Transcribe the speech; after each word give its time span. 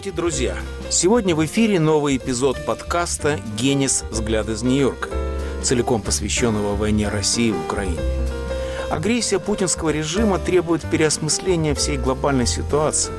Здравствуйте, 0.00 0.16
друзья! 0.16 0.56
Сегодня 0.88 1.34
в 1.36 1.44
эфире 1.44 1.78
новый 1.78 2.16
эпизод 2.16 2.64
подкаста 2.64 3.38
«Генис. 3.58 4.02
Взгляд 4.10 4.48
из 4.48 4.62
Нью-Йорка», 4.62 5.10
целиком 5.62 6.00
посвященного 6.00 6.74
войне 6.74 7.06
России 7.10 7.50
в 7.50 7.60
Украине. 7.66 7.98
Агрессия 8.90 9.38
путинского 9.38 9.90
режима 9.90 10.38
требует 10.38 10.88
переосмысления 10.90 11.74
всей 11.74 11.98
глобальной 11.98 12.46
ситуации, 12.46 13.12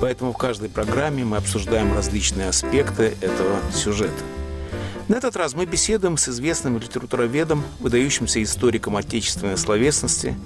поэтому 0.00 0.32
в 0.32 0.36
каждой 0.36 0.68
программе 0.68 1.24
мы 1.24 1.38
обсуждаем 1.38 1.92
различные 1.92 2.50
аспекты 2.50 3.16
этого 3.20 3.56
сюжета. 3.74 4.22
На 5.08 5.16
этот 5.16 5.34
раз 5.34 5.54
мы 5.54 5.66
беседуем 5.66 6.18
с 6.18 6.28
известным 6.28 6.78
литературоведом, 6.78 7.64
выдающимся 7.80 8.40
историком 8.40 8.94
отечественной 8.94 9.58
словесности, 9.58 10.36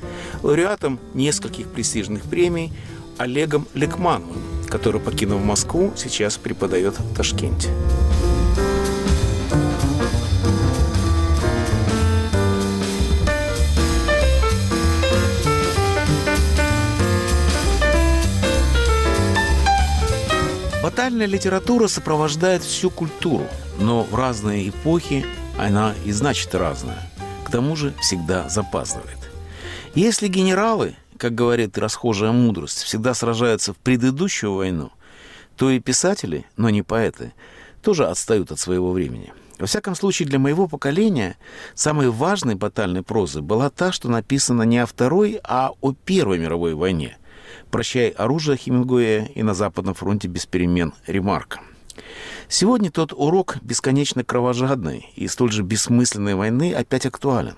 лауреатом 0.43 0.98
нескольких 1.12 1.68
престижных 1.68 2.23
премий 2.23 2.73
Олегом 3.18 3.66
Лекмановым, 3.74 4.55
который, 4.69 5.01
покинув 5.01 5.43
Москву, 5.43 5.93
сейчас 5.97 6.37
преподает 6.37 6.98
в 6.98 7.15
Ташкенте. 7.15 7.70
Батальная 20.83 21.27
литература 21.27 21.88
сопровождает 21.88 22.62
всю 22.62 22.91
культуру, 22.91 23.46
но 23.79 24.02
в 24.05 24.15
разные 24.15 24.69
эпохи 24.69 25.27
она 25.59 25.95
и 26.05 26.12
значит 26.12 26.55
разная. 26.55 27.10
К 27.45 27.51
тому 27.51 27.77
же 27.77 27.93
всегда 28.01 28.48
запаздывает. 28.48 29.19
Если 29.95 30.29
генералы 30.29 30.95
как 31.16 31.34
говорит 31.34 31.78
расхожая 31.78 32.32
мудрость, 32.32 32.82
всегда 32.82 33.14
сражаются 33.14 33.72
в 33.72 33.76
предыдущую 33.76 34.54
войну, 34.54 34.90
то 35.56 35.70
и 35.70 35.80
писатели, 35.80 36.46
но 36.56 36.70
не 36.70 36.82
поэты, 36.82 37.32
тоже 37.82 38.06
отстают 38.06 38.52
от 38.52 38.59
своего 38.59 38.92
времени. 38.92 39.32
Во 39.59 39.66
всяком 39.66 39.94
случае, 39.94 40.28
для 40.28 40.38
моего 40.38 40.68
поколения 40.68 41.37
самой 41.74 42.10
важной 42.10 42.56
батальной 42.56 43.02
прозы 43.02 43.40
была 43.40 43.70
та, 43.70 43.90
что 43.90 44.09
написана 44.09 44.62
не 44.62 44.78
о 44.78 44.87
Второй, 44.87 45.40
а 45.42 45.70
о 45.80 45.92
Первой 45.92 46.38
мировой 46.38 46.74
войне. 46.74 47.16
«Прощай 47.70 48.10
оружие» 48.10 48.59
Хемингуэя 48.59 49.30
и 49.34 49.42
«На 49.42 49.54
Западном 49.54 49.94
фронте 49.94 50.28
без 50.28 50.46
перемен» 50.46 50.92
Ремарка. 51.06 51.60
Сегодня 52.48 52.90
тот 52.90 53.12
урок 53.12 53.56
бесконечно 53.62 54.24
кровожадной 54.24 55.10
и 55.16 55.26
столь 55.26 55.52
же 55.52 55.62
бессмысленной 55.62 56.34
войны 56.34 56.74
опять 56.74 57.06
актуален. 57.06 57.56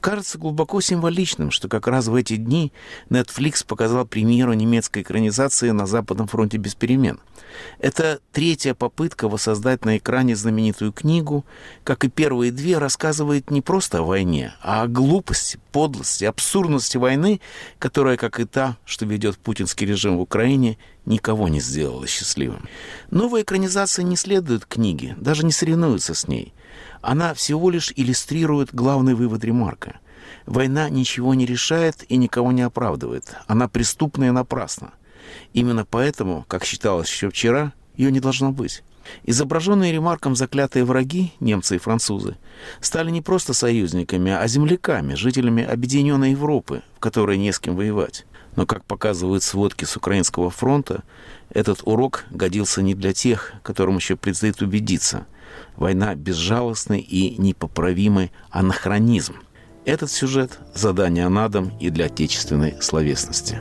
Кажется 0.00 0.38
глубоко 0.38 0.80
символичным, 0.80 1.50
что 1.50 1.68
как 1.68 1.86
раз 1.86 2.06
в 2.06 2.14
эти 2.14 2.36
дни 2.36 2.72
Netflix 3.10 3.64
показал 3.66 4.06
премьеру 4.06 4.52
немецкой 4.54 5.02
экранизации 5.02 5.70
«На 5.70 5.86
Западном 5.86 6.26
фронте 6.26 6.58
без 6.58 6.74
перемен». 6.74 7.20
Это 7.78 8.20
третья 8.32 8.74
попытка 8.74 9.28
воссоздать 9.28 9.84
на 9.84 9.98
экране 9.98 10.34
знаменитую 10.36 10.92
книгу, 10.92 11.44
как 11.84 12.04
и 12.04 12.08
первые 12.08 12.52
две, 12.52 12.78
рассказывает 12.78 13.50
не 13.50 13.60
просто 13.62 13.98
о 13.98 14.02
войне, 14.02 14.54
а 14.62 14.82
о 14.82 14.88
глупости, 14.88 15.58
подлости, 15.72 16.24
абсурдности 16.24 16.96
войны, 16.96 17.40
которая, 17.78 18.16
как 18.16 18.40
и 18.40 18.44
та, 18.44 18.76
что 18.84 19.06
ведет 19.06 19.38
путинский 19.38 19.86
режим 19.86 20.18
в 20.18 20.20
Украине, 20.20 20.78
никого 21.06 21.48
не 21.48 21.60
сделала 21.60 22.06
счастливым. 22.06 22.68
Новая 23.10 23.42
экранизация 23.42 24.02
не 24.02 24.16
следует 24.16 24.66
книге, 24.66 25.14
даже 25.18 25.44
не 25.44 25.52
соревнуется 25.52 26.14
с 26.14 26.26
ней– 26.26 26.52
она 27.04 27.34
всего 27.34 27.70
лишь 27.70 27.92
иллюстрирует 27.96 28.74
главный 28.74 29.14
вывод 29.14 29.44
Ремарка. 29.44 30.00
Война 30.46 30.88
ничего 30.88 31.34
не 31.34 31.46
решает 31.46 32.04
и 32.08 32.16
никого 32.16 32.52
не 32.52 32.62
оправдывает. 32.62 33.36
Она 33.46 33.68
преступна 33.68 34.24
и 34.24 34.30
напрасна. 34.30 34.92
Именно 35.52 35.84
поэтому, 35.84 36.44
как 36.48 36.64
считалось 36.64 37.08
еще 37.08 37.30
вчера, 37.30 37.72
ее 37.96 38.10
не 38.10 38.20
должно 38.20 38.52
быть. 38.52 38.82
Изображенные 39.24 39.92
ремарком 39.92 40.34
заклятые 40.34 40.84
враги, 40.84 41.32
немцы 41.40 41.76
и 41.76 41.78
французы, 41.78 42.36
стали 42.80 43.10
не 43.10 43.20
просто 43.20 43.52
союзниками, 43.52 44.32
а 44.32 44.46
земляками, 44.46 45.14
жителями 45.14 45.62
объединенной 45.62 46.30
Европы, 46.30 46.82
в 46.96 47.00
которой 47.00 47.36
не 47.36 47.52
с 47.52 47.58
кем 47.58 47.76
воевать. 47.76 48.26
Но, 48.56 48.66
как 48.66 48.84
показывают 48.84 49.42
сводки 49.42 49.84
с 49.84 49.96
Украинского 49.96 50.48
фронта, 50.48 51.02
этот 51.50 51.80
урок 51.84 52.24
годился 52.30 52.82
не 52.82 52.94
для 52.94 53.12
тех, 53.12 53.52
которым 53.62 53.96
еще 53.96 54.16
предстоит 54.16 54.62
убедиться, 54.62 55.26
Война 55.76 56.14
безжалостный 56.14 57.00
и 57.00 57.36
непоправимый 57.36 58.30
анахронизм. 58.50 59.34
Этот 59.84 60.10
сюжет– 60.10 60.58
задание 60.74 61.28
на 61.28 61.48
дом 61.48 61.76
и 61.78 61.90
для 61.90 62.06
отечественной 62.06 62.80
словесности. 62.80 63.58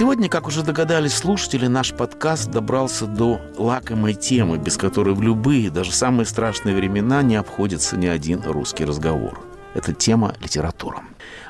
Сегодня, 0.00 0.30
как 0.30 0.46
уже 0.46 0.62
догадались 0.62 1.12
слушатели, 1.12 1.66
наш 1.66 1.92
подкаст 1.92 2.50
добрался 2.50 3.04
до 3.04 3.38
лакомой 3.58 4.14
темы, 4.14 4.56
без 4.56 4.78
которой 4.78 5.14
в 5.14 5.20
любые, 5.20 5.70
даже 5.70 5.92
самые 5.92 6.24
страшные 6.24 6.74
времена 6.74 7.20
не 7.22 7.36
обходится 7.36 7.98
ни 7.98 8.06
один 8.06 8.40
русский 8.46 8.86
разговор. 8.86 9.38
Это 9.74 9.92
тема 9.92 10.34
литература. 10.40 11.02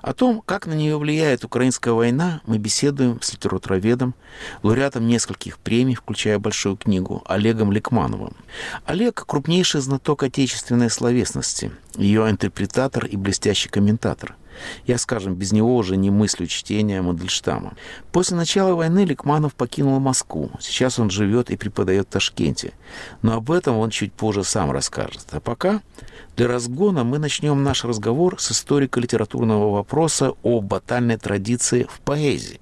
О 0.03 0.15
том, 0.15 0.43
как 0.45 0.67
на 0.67 0.73
нее 0.73 0.99
влияет 0.99 1.45
украинская 1.45 1.95
война, 1.95 2.41
мы 2.45 2.59
беседуем 2.59 3.23
с 3.23 3.33
литературоведом, 3.33 4.17
лауреатом 4.65 5.07
нескольких 5.07 5.57
премий, 5.59 5.95
включая 5.95 6.41
большую 6.41 6.77
книгу, 6.77 7.23
Олегом 7.27 7.71
Лекмановым. 7.71 8.35
Олег– 8.85 9.27
крупнейший 9.29 9.81
знаток 9.81 10.25
отечественной 10.25 10.91
словесности, 10.91 11.71
ее 11.95 12.29
интерпретатор 12.29 13.07
и 13.07 13.17
блестящий 13.17 13.69
комментатор. 13.69 14.35
Я, 14.87 14.99
скажем, 14.99 15.35
без 15.35 15.53
него 15.53 15.77
уже 15.77 15.97
не 15.97 16.11
мыслю 16.11 16.47
чтения 16.47 17.03
Мандельштама. 17.03 17.75
После 18.13 18.37
начала 18.37 18.75
войны 18.75 19.05
Ликманов 19.05 19.55
покинул 19.55 19.99
Москву. 20.01 20.51
Сейчас 20.61 20.99
он 20.99 21.11
живет 21.11 21.51
и 21.51 21.57
преподает 21.57 22.07
в 22.07 22.11
Ташкенте. 22.11 22.73
Но 23.23 23.35
об 23.35 23.51
этом 23.51 23.77
он 23.77 23.91
чуть 23.91 24.13
позже 24.13 24.45
сам 24.45 24.71
расскажет. 24.71 25.27
А 25.31 25.41
пока 25.41 25.83
для 26.37 26.49
разгона 26.49 27.05
мы 27.05 27.19
начнем 27.19 27.63
наш 27.63 27.85
разговор 27.85 28.41
с 28.41 28.53
историко-литературного 28.53 29.73
вопроса 29.73 30.33
о 30.43 30.61
батальной 30.61 31.17
традиции 31.17 31.87
в 31.89 32.01
поэзии. 32.01 32.61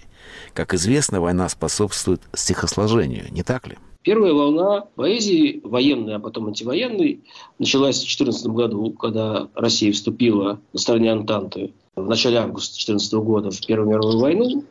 Как 0.54 0.74
известно, 0.74 1.20
война 1.20 1.48
способствует 1.48 2.22
стихосложению, 2.34 3.32
не 3.32 3.42
так 3.42 3.66
ли? 3.66 3.78
Первая 4.02 4.32
волна 4.32 4.82
поэзии, 4.94 5.60
военной, 5.64 6.16
а 6.16 6.18
потом 6.18 6.46
антивоенной, 6.46 7.20
началась 7.58 7.96
в 7.96 8.06
2014 8.06 8.46
году, 8.46 8.90
когда 8.92 9.48
Россия 9.54 9.92
вступила 9.92 10.60
на 10.72 10.78
стороне 10.78 11.12
Антанты 11.12 11.74
в 11.96 12.08
начале 12.08 12.38
августа 12.38 12.74
2014 12.74 13.12
года 13.14 13.50
в 13.50 13.66
Первую 13.66 13.90
мировую 13.90 14.18
войну, 14.18 14.64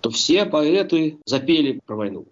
то 0.00 0.10
все 0.10 0.46
поэты 0.46 1.18
запели 1.26 1.80
про 1.84 1.96
войну. 1.96 2.26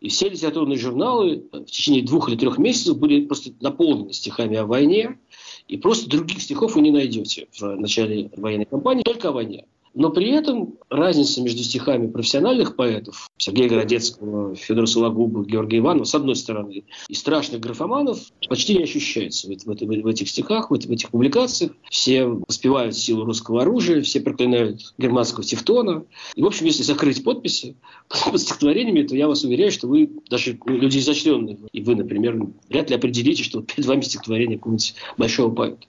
И 0.00 0.08
все 0.08 0.28
литературные 0.28 0.78
журналы 0.78 1.44
в 1.52 1.64
течение 1.64 2.02
двух 2.02 2.28
или 2.28 2.36
трех 2.36 2.58
месяцев 2.58 2.98
были 2.98 3.26
просто 3.26 3.50
наполнены 3.60 4.12
стихами 4.12 4.56
о 4.56 4.66
войне. 4.66 5.18
И 5.66 5.76
просто 5.76 6.08
других 6.08 6.40
стихов 6.40 6.74
вы 6.74 6.80
не 6.80 6.90
найдете 6.90 7.48
в 7.58 7.62
начале 7.76 8.30
военной 8.36 8.64
кампании, 8.64 9.02
только 9.02 9.28
о 9.28 9.32
войне. 9.32 9.66
Но 9.94 10.10
при 10.10 10.30
этом 10.30 10.74
разница 10.90 11.42
между 11.42 11.62
стихами 11.62 12.06
профессиональных 12.06 12.76
поэтов, 12.76 13.30
Сергея 13.36 13.68
Городецкого, 13.68 14.54
Федора 14.54 14.86
Сологуба, 14.86 15.44
Георгия 15.44 15.78
Иванова, 15.78 16.04
с 16.04 16.14
одной 16.14 16.36
стороны, 16.36 16.84
и 17.08 17.14
страшных 17.14 17.60
графоманов 17.60 18.18
почти 18.48 18.76
не 18.76 18.84
ощущается 18.84 19.48
в, 19.48 19.50
в, 19.50 19.66
в, 19.66 20.02
в 20.02 20.06
этих 20.06 20.28
стихах, 20.28 20.70
в, 20.70 20.74
в 20.74 20.90
этих 20.90 21.10
публикациях. 21.10 21.72
Все 21.90 22.26
воспевают 22.26 22.96
силу 22.96 23.24
русского 23.24 23.62
оружия, 23.62 24.02
все 24.02 24.20
проклинают 24.20 24.94
германского 24.98 25.44
тефтона. 25.44 26.04
И, 26.34 26.42
в 26.42 26.46
общем, 26.46 26.66
если 26.66 26.82
закрыть 26.82 27.24
подписи 27.24 27.76
под 28.30 28.40
стихотворениями, 28.40 29.06
то 29.06 29.16
я 29.16 29.28
вас 29.28 29.44
уверяю, 29.44 29.72
что 29.72 29.88
вы, 29.88 30.10
даже 30.30 30.58
люди 30.66 30.98
изощренные, 30.98 31.58
и 31.72 31.82
вы, 31.82 31.96
например, 31.96 32.40
вряд 32.68 32.90
ли 32.90 32.96
определите, 32.96 33.42
что 33.42 33.62
перед 33.62 33.86
вами 33.86 34.02
стихотворение 34.02 34.58
какого-нибудь 34.58 34.94
большого 35.16 35.54
поэта. 35.54 35.86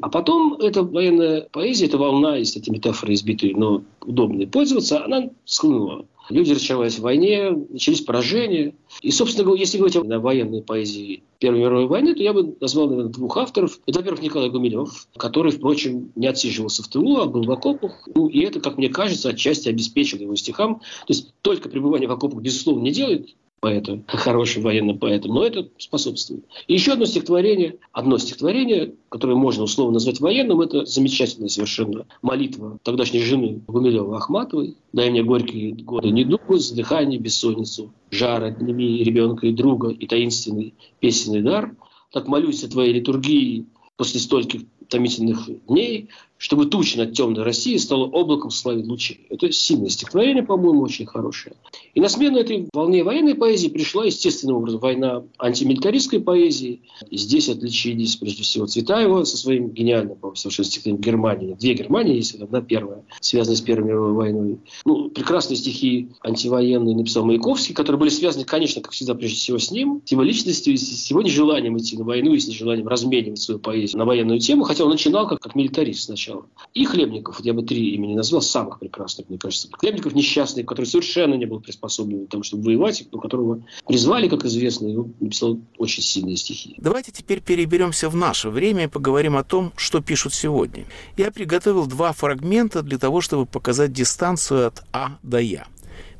А 0.00 0.08
потом 0.08 0.54
эта 0.54 0.82
военная 0.82 1.48
поэзия, 1.52 1.86
эта 1.86 1.98
волна, 1.98 2.36
если 2.36 2.60
эти 2.60 2.70
метафоры 2.70 3.14
избитые, 3.14 3.56
но 3.56 3.82
удобные 4.00 4.46
пользоваться, 4.46 5.04
она 5.04 5.30
схлынула. 5.44 6.06
Люди 6.30 6.52
разочаровались 6.52 6.98
в 6.98 7.02
войне, 7.02 7.50
начались 7.50 8.00
поражения. 8.00 8.74
И, 9.02 9.10
собственно 9.10 9.44
говоря, 9.44 9.60
если 9.60 9.76
говорить 9.76 9.96
о 9.96 10.20
военной 10.20 10.62
поэзии 10.62 11.22
Первой 11.38 11.60
мировой 11.60 11.86
войны, 11.86 12.14
то 12.14 12.22
я 12.22 12.32
бы 12.32 12.56
назвал, 12.60 12.88
наверное, 12.88 13.12
двух 13.12 13.36
авторов. 13.36 13.78
Это, 13.86 13.98
во-первых, 13.98 14.22
Николай 14.22 14.48
Гумилев, 14.48 15.06
который, 15.18 15.52
впрочем, 15.52 16.12
не 16.14 16.26
отсиживался 16.26 16.82
в 16.82 16.88
тылу, 16.88 17.18
а 17.18 17.26
был 17.26 17.42
в 17.42 17.50
окопах. 17.50 18.08
Ну, 18.14 18.28
и 18.28 18.40
это, 18.40 18.60
как 18.60 18.78
мне 18.78 18.88
кажется, 18.88 19.30
отчасти 19.30 19.68
обеспечило 19.68 20.22
его 20.22 20.34
стихам. 20.36 20.76
То 20.76 21.08
есть 21.08 21.34
только 21.42 21.68
пребывание 21.68 22.08
в 22.08 22.12
окопах, 22.12 22.40
безусловно, 22.40 22.82
не 22.82 22.92
делает 22.92 23.28
поэта, 23.64 24.02
хорошим 24.08 24.62
военным 24.62 24.98
поэтом, 24.98 25.32
но 25.32 25.42
это 25.42 25.66
способствует. 25.78 26.44
И 26.66 26.74
еще 26.74 26.92
одно 26.92 27.06
стихотворение, 27.06 27.78
одно 27.92 28.18
стихотворение, 28.18 28.92
которое 29.08 29.36
можно 29.36 29.62
условно 29.62 29.94
назвать 29.94 30.20
военным, 30.20 30.60
это 30.60 30.84
замечательная 30.84 31.48
совершенно 31.48 32.04
молитва 32.20 32.78
тогдашней 32.82 33.20
жены 33.20 33.62
Гумилева 33.66 34.18
Ахматовой. 34.18 34.76
«Дай 34.92 35.08
мне 35.08 35.22
горькие 35.22 35.72
годы 35.72 36.10
недугу, 36.10 36.58
задыхание, 36.58 37.18
бессонницу, 37.18 37.90
жар, 38.10 38.44
отними 38.44 39.02
ребенка 39.02 39.46
и 39.46 39.52
друга, 39.52 39.88
и 39.88 40.06
таинственный 40.06 40.74
песенный 41.00 41.40
дар. 41.40 41.74
Так 42.12 42.28
молюсь 42.28 42.62
о 42.64 42.70
твоей 42.70 42.92
литургии 42.92 43.64
после 43.96 44.20
стольких 44.20 44.60
томительных 44.90 45.48
дней, 45.66 46.10
чтобы 46.38 46.66
туча 46.66 46.98
над 46.98 47.14
темной 47.14 47.42
Россией 47.42 47.78
стала 47.78 48.04
облаком 48.06 48.50
славы 48.50 48.82
лучей. 48.84 49.26
Это 49.30 49.50
сильное 49.52 49.88
стихотворение, 49.88 50.42
по-моему, 50.42 50.82
очень 50.82 51.06
хорошее. 51.06 51.56
И 51.94 52.00
на 52.00 52.08
смену 52.08 52.38
этой 52.38 52.68
волне 52.72 53.04
военной 53.04 53.34
поэзии 53.34 53.68
пришла 53.68 54.04
естественным 54.04 54.56
образом 54.56 54.80
война 54.80 55.22
антимилитаристской 55.38 56.20
поэзии. 56.20 56.82
И 57.08 57.16
здесь 57.16 57.48
отличились, 57.48 58.16
прежде 58.16 58.42
всего, 58.42 58.66
Цветаева 58.66 59.24
со 59.24 59.36
своим 59.36 59.70
гениальным, 59.70 60.16
по 60.16 60.34
совершенно 60.34 60.66
стихотворением 60.66 61.02
«Германия». 61.02 61.56
Две 61.58 61.74
Германии 61.74 62.16
есть, 62.16 62.34
одна 62.34 62.60
первая, 62.60 63.04
связанная 63.20 63.56
с 63.56 63.60
Первой 63.60 63.88
мировой 63.88 64.12
войной. 64.12 64.58
Ну, 64.84 65.10
прекрасные 65.10 65.56
стихи 65.56 66.10
антивоенные 66.22 66.96
написал 66.96 67.24
Маяковский, 67.24 67.74
которые 67.74 68.00
были 68.00 68.10
связаны, 68.10 68.44
конечно, 68.44 68.82
как 68.82 68.92
всегда, 68.92 69.14
прежде 69.14 69.36
всего 69.36 69.58
с 69.58 69.70
ним, 69.70 70.02
с 70.04 70.10
его 70.10 70.22
личностью, 70.22 70.76
с 70.76 71.10
его 71.10 71.22
нежеланием 71.22 71.78
идти 71.78 71.96
на 71.96 72.04
войну 72.04 72.34
и 72.34 72.38
с 72.38 72.48
нежеланием 72.48 72.88
разменивать 72.88 73.40
свою 73.40 73.60
поэзию 73.60 73.98
на 73.98 74.04
военную 74.04 74.40
тему, 74.40 74.64
хотя 74.64 74.84
он 74.84 74.90
начинал 74.90 75.28
как, 75.28 75.40
как 75.40 75.54
милитарист 75.54 76.02
сначала 76.02 76.23
начала. 76.24 76.46
И 76.72 76.84
Хлебников, 76.84 77.40
я 77.40 77.52
бы 77.52 77.62
три 77.62 77.94
имени 77.94 78.14
назвал, 78.14 78.42
самых 78.42 78.78
прекрасных, 78.78 79.28
мне 79.28 79.38
кажется. 79.38 79.68
Хлебников 79.72 80.14
несчастный, 80.14 80.64
который 80.64 80.86
совершенно 80.86 81.34
не 81.34 81.46
был 81.46 81.60
приспособлен 81.60 82.18
для 82.18 82.26
того, 82.26 82.42
чтобы 82.42 82.64
воевать, 82.64 83.06
но 83.12 83.20
которого 83.20 83.62
призвали, 83.86 84.28
как 84.28 84.44
известно, 84.44 84.86
и 84.86 84.96
он 84.96 85.14
написал 85.20 85.60
очень 85.78 86.02
сильные 86.02 86.36
стихи. 86.36 86.74
Давайте 86.78 87.12
теперь 87.12 87.40
переберемся 87.40 88.08
в 88.08 88.16
наше 88.16 88.50
время 88.50 88.84
и 88.84 88.88
поговорим 88.88 89.36
о 89.36 89.44
том, 89.44 89.72
что 89.76 90.00
пишут 90.00 90.34
сегодня. 90.34 90.84
Я 91.16 91.30
приготовил 91.30 91.86
два 91.86 92.12
фрагмента 92.12 92.82
для 92.82 92.98
того, 92.98 93.20
чтобы 93.20 93.46
показать 93.46 93.92
дистанцию 93.92 94.68
от 94.68 94.82
А 94.92 95.18
до 95.22 95.38
Я. 95.38 95.66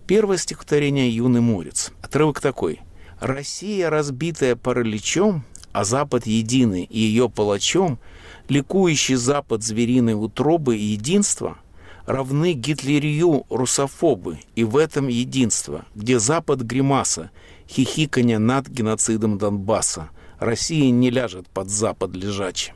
Первое 0.06 0.36
стихотворение 0.36 1.14
«Юный 1.14 1.40
морец». 1.40 1.92
Отрывок 2.02 2.40
такой. 2.40 2.80
«Россия, 3.20 3.88
разбитая 3.88 4.54
параличом, 4.54 5.44
а 5.72 5.84
Запад 5.84 6.26
единый 6.26 6.84
и 6.84 6.98
ее 6.98 7.30
палачом– 7.30 7.98
ликующий 8.48 9.16
Запад 9.16 9.62
звериной 9.62 10.14
утробы 10.14 10.76
и 10.76 10.82
единства 10.82 11.58
равны 12.06 12.52
гитлерию 12.52 13.46
русофобы, 13.48 14.38
и 14.54 14.64
в 14.64 14.76
этом 14.76 15.08
единство, 15.08 15.86
где 15.94 16.18
Запад 16.18 16.60
гримаса, 16.60 17.30
хихиканье 17.68 18.38
над 18.38 18.68
геноцидом 18.68 19.38
Донбасса, 19.38 20.10
Россия 20.38 20.90
не 20.90 21.10
ляжет 21.10 21.48
под 21.48 21.70
Запад 21.70 22.14
лежачим. 22.14 22.74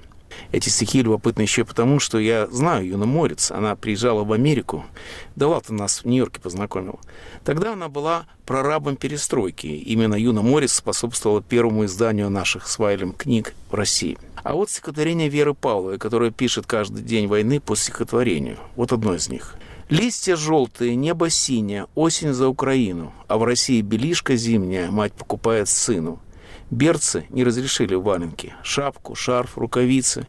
Эти 0.52 0.68
стихи 0.68 1.02
любопытны 1.02 1.42
еще 1.42 1.64
потому, 1.64 2.00
что 2.00 2.18
я 2.18 2.46
знаю 2.48 2.86
Юна 2.86 3.06
Морец. 3.06 3.50
Она 3.50 3.76
приезжала 3.76 4.24
в 4.24 4.32
Америку. 4.32 4.84
Давал-то 5.36 5.74
нас 5.74 6.02
в 6.02 6.06
Нью-Йорке 6.06 6.40
познакомил. 6.40 7.00
Тогда 7.44 7.72
она 7.72 7.88
была 7.88 8.26
прорабом 8.46 8.96
перестройки. 8.96 9.66
Именно 9.66 10.14
Юна 10.14 10.42
Морец 10.42 10.72
способствовала 10.72 11.42
первому 11.42 11.84
изданию 11.84 12.30
наших 12.30 12.66
с 12.66 12.78
Вайлем 12.78 13.12
книг 13.12 13.54
в 13.70 13.74
России. 13.74 14.18
А 14.42 14.54
вот 14.54 14.70
стихотворение 14.70 15.28
Веры 15.28 15.54
Павловой, 15.54 15.98
которая 15.98 16.30
пишет 16.30 16.66
каждый 16.66 17.02
день 17.02 17.26
войны 17.26 17.60
по 17.60 17.76
стихотворению. 17.76 18.58
Вот 18.76 18.92
одно 18.92 19.14
из 19.14 19.28
них. 19.28 19.54
Листья 19.90 20.36
желтые, 20.36 20.96
небо 20.96 21.30
синее, 21.30 21.86
осень 21.94 22.34
за 22.34 22.48
Украину, 22.48 23.12
а 23.26 23.38
в 23.38 23.44
России 23.44 23.80
белишка 23.80 24.36
зимняя 24.36 24.90
мать 24.90 25.14
покупает 25.14 25.68
сыну. 25.68 26.20
Берцы 26.70 27.26
не 27.30 27.44
разрешили 27.44 27.94
валенки, 27.94 28.54
шапку, 28.62 29.14
шарф, 29.14 29.56
рукавицы. 29.56 30.26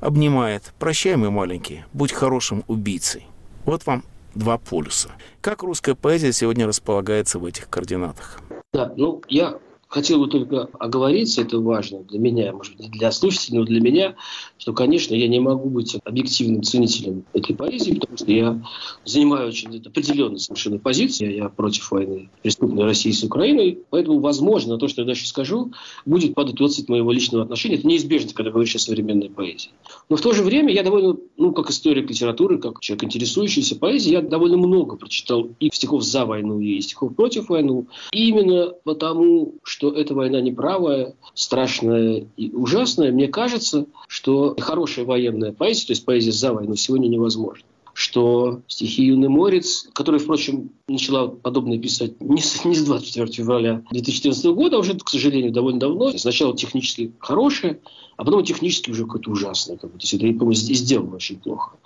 Обнимает. 0.00 0.72
Прощай, 0.78 1.16
мой 1.16 1.30
маленький, 1.30 1.84
будь 1.92 2.12
хорошим 2.12 2.64
убийцей. 2.68 3.26
Вот 3.66 3.84
вам 3.86 4.04
два 4.34 4.56
полюса. 4.56 5.10
Как 5.40 5.62
русская 5.62 5.94
поэзия 5.94 6.32
сегодня 6.32 6.66
располагается 6.66 7.38
в 7.38 7.44
этих 7.44 7.68
координатах? 7.68 8.40
Да, 8.72 8.92
ну 8.96 9.20
я 9.28 9.58
хотел 9.90 10.20
бы 10.20 10.28
только 10.28 10.70
оговориться, 10.78 11.42
это 11.42 11.58
важно 11.58 12.04
для 12.04 12.18
меня, 12.18 12.52
может 12.52 12.76
быть, 12.76 12.90
для 12.92 13.10
слушателей, 13.10 13.58
но 13.58 13.64
для 13.64 13.80
меня, 13.80 14.14
что, 14.56 14.72
конечно, 14.72 15.14
я 15.14 15.26
не 15.28 15.40
могу 15.40 15.68
быть 15.68 15.96
объективным 16.04 16.62
ценителем 16.62 17.24
этой 17.32 17.56
поэзии, 17.56 17.94
потому 17.94 18.16
что 18.16 18.30
я 18.30 18.62
занимаю 19.04 19.48
очень 19.48 19.76
определенную 19.84 20.38
совершенно 20.38 20.78
позицию. 20.78 21.34
Я 21.34 21.48
против 21.48 21.90
войны 21.90 22.30
преступной 22.42 22.84
России 22.84 23.10
с 23.10 23.24
Украиной. 23.24 23.80
Поэтому, 23.90 24.20
возможно, 24.20 24.78
то, 24.78 24.86
что 24.86 25.02
я 25.02 25.06
дальше 25.06 25.26
скажу, 25.26 25.72
будет 26.06 26.34
под 26.34 26.50
отцвет 26.60 26.88
моего 26.88 27.10
личного 27.10 27.42
отношения. 27.42 27.76
Это 27.76 27.86
неизбежно, 27.86 28.32
когда 28.32 28.52
говоришь 28.52 28.76
о 28.76 28.78
современной 28.78 29.28
поэзии. 29.28 29.70
Но 30.08 30.16
в 30.16 30.20
то 30.20 30.32
же 30.32 30.44
время 30.44 30.72
я 30.72 30.84
довольно, 30.84 31.16
ну, 31.36 31.52
как 31.52 31.70
историк 31.70 32.08
литературы, 32.08 32.58
как 32.58 32.80
человек, 32.80 33.04
интересующийся 33.04 33.76
поэзией, 33.76 34.12
я 34.12 34.22
довольно 34.22 34.56
много 34.56 34.96
прочитал 34.96 35.48
и 35.58 35.70
стихов 35.72 36.04
за 36.04 36.26
войну, 36.26 36.60
и 36.60 36.80
стихов 36.80 37.16
против 37.16 37.48
войны. 37.48 37.86
И 38.12 38.28
именно 38.28 38.72
потому, 38.84 39.54
что 39.64 39.79
что 39.80 39.92
эта 39.92 40.14
война 40.14 40.42
неправая, 40.42 41.14
страшная 41.32 42.26
и 42.36 42.50
ужасная, 42.50 43.12
мне 43.12 43.28
кажется, 43.28 43.86
что 44.08 44.54
хорошая 44.58 45.06
военная 45.06 45.52
поэзия, 45.52 45.86
то 45.86 45.92
есть 45.92 46.04
поэзия 46.04 46.32
за 46.32 46.52
войну, 46.52 46.76
сегодня 46.76 47.08
невозможна 47.08 47.64
что 48.00 48.62
стихи 48.66 49.04
«Юный 49.04 49.28
морец», 49.28 49.86
который, 49.92 50.18
впрочем, 50.20 50.70
начала 50.88 51.28
подобное 51.28 51.78
писать 51.78 52.18
не 52.18 52.40
с, 52.40 52.64
не 52.64 52.74
с 52.74 52.82
24 52.82 53.30
февраля 53.30 53.82
2014 53.90 54.46
года, 54.46 54.76
а 54.76 54.78
уже, 54.80 54.94
к 54.94 55.08
сожалению, 55.10 55.52
довольно 55.52 55.80
давно. 55.80 56.10
Сначала 56.16 56.56
технически 56.56 57.12
хорошее, 57.18 57.80
а 58.16 58.24
потом 58.24 58.42
технически 58.42 58.90
уже 58.90 59.04
какое-то 59.04 59.30
ужасное. 59.30 59.76
Как 59.76 59.92
бы. 59.92 59.98
То 59.98 60.04
есть 60.04 60.14
это, 60.14 60.24
по-моему, 60.26 60.54
сделано 60.54 61.16
очень 61.16 61.38
плохо. 61.38 61.76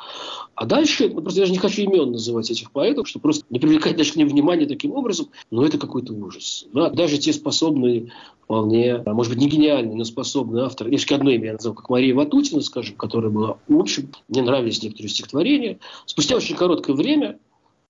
А 0.55 0.67
дальше, 0.67 1.09
ну, 1.09 1.21
просто 1.21 1.41
я 1.41 1.43
даже 1.43 1.53
не 1.53 1.59
хочу 1.59 1.83
имен 1.83 2.13
называть 2.13 2.49
этих 2.49 2.71
поэтов, 2.71 3.09
чтобы 3.09 3.25
просто 3.25 3.45
не 3.51 3.59
привлекать 3.59 3.97
даже 3.97 4.13
к 4.13 4.17
ним 4.17 4.29
внимания 4.29 4.67
таким 4.67 4.93
образом, 4.93 5.31
но 5.51 5.67
это 5.67 5.79
какой-то 5.79 6.13
ужас. 6.13 6.67
Да? 6.73 6.91
Даже 6.91 7.19
те 7.19 7.33
способные, 7.33 8.13
вполне, 8.45 9.03
а 9.05 9.15
может 9.15 9.33
быть, 9.33 9.41
не 9.41 9.49
гениальные, 9.49 9.97
но 9.97 10.05
способные 10.05 10.65
авторы, 10.65 10.91
я 10.95 11.17
одно 11.17 11.31
имя 11.31 11.47
я 11.47 11.53
назову, 11.55 11.75
как 11.75 11.89
Мария 11.89 12.15
Ватутина, 12.15 12.61
скажем, 12.61 12.97
которая 12.97 13.31
была, 13.31 13.59
в 13.69 13.79
общем, 13.79 14.11
мне 14.29 14.43
нравились 14.43 14.83
некоторые 14.83 15.11
стихотворения. 15.11 15.79
Спустя 16.07 16.37
очень 16.37 16.57
короткое 16.57 16.95
время 16.95 17.39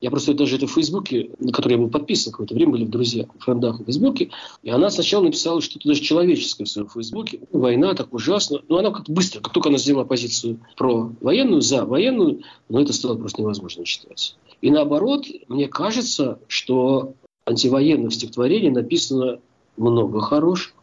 я 0.01 0.11
просто 0.11 0.35
даже 0.35 0.56
это 0.56 0.67
в 0.67 0.73
Фейсбуке, 0.73 1.31
на 1.39 1.51
который 1.51 1.73
я 1.73 1.79
был 1.79 1.89
подписан 1.89 2.31
какое-то 2.31 2.55
время, 2.55 2.73
были 2.73 2.85
в 2.85 2.91
друзьях, 2.91 3.29
в 3.39 3.43
френдах 3.43 3.81
в 3.81 3.85
Фейсбуке, 3.85 4.31
и 4.62 4.71
она 4.71 4.91
сначала 4.91 5.25
написала 5.25 5.61
что-то 5.61 5.89
даже 5.89 6.03
человеческое 6.03 6.65
в 6.65 6.69
своем 6.69 6.89
Фейсбуке. 6.89 7.41
Война 7.53 7.95
так 7.95 8.12
ужасно. 8.12 8.61
Но 8.69 8.79
она 8.79 8.91
как 8.91 9.09
быстро, 9.09 9.41
как 9.41 9.53
только 9.53 9.71
она 9.71 9.79
сделала 9.79 10.05
позицию 10.05 10.59
про 10.77 11.11
военную, 11.21 11.63
за 11.63 11.87
военную, 11.87 12.43
но 12.69 12.81
это 12.81 12.93
стало 12.93 13.17
просто 13.17 13.41
невозможно 13.41 13.84
читать. 13.84 14.37
И 14.61 14.70
наоборот, 14.70 15.27
мне 15.49 15.69
кажется, 15.69 16.39
что 16.49 17.15
антивоенных 17.46 18.13
стихотворений 18.13 18.70
написано 18.70 19.41
много 19.76 20.20
хороших. 20.20 20.74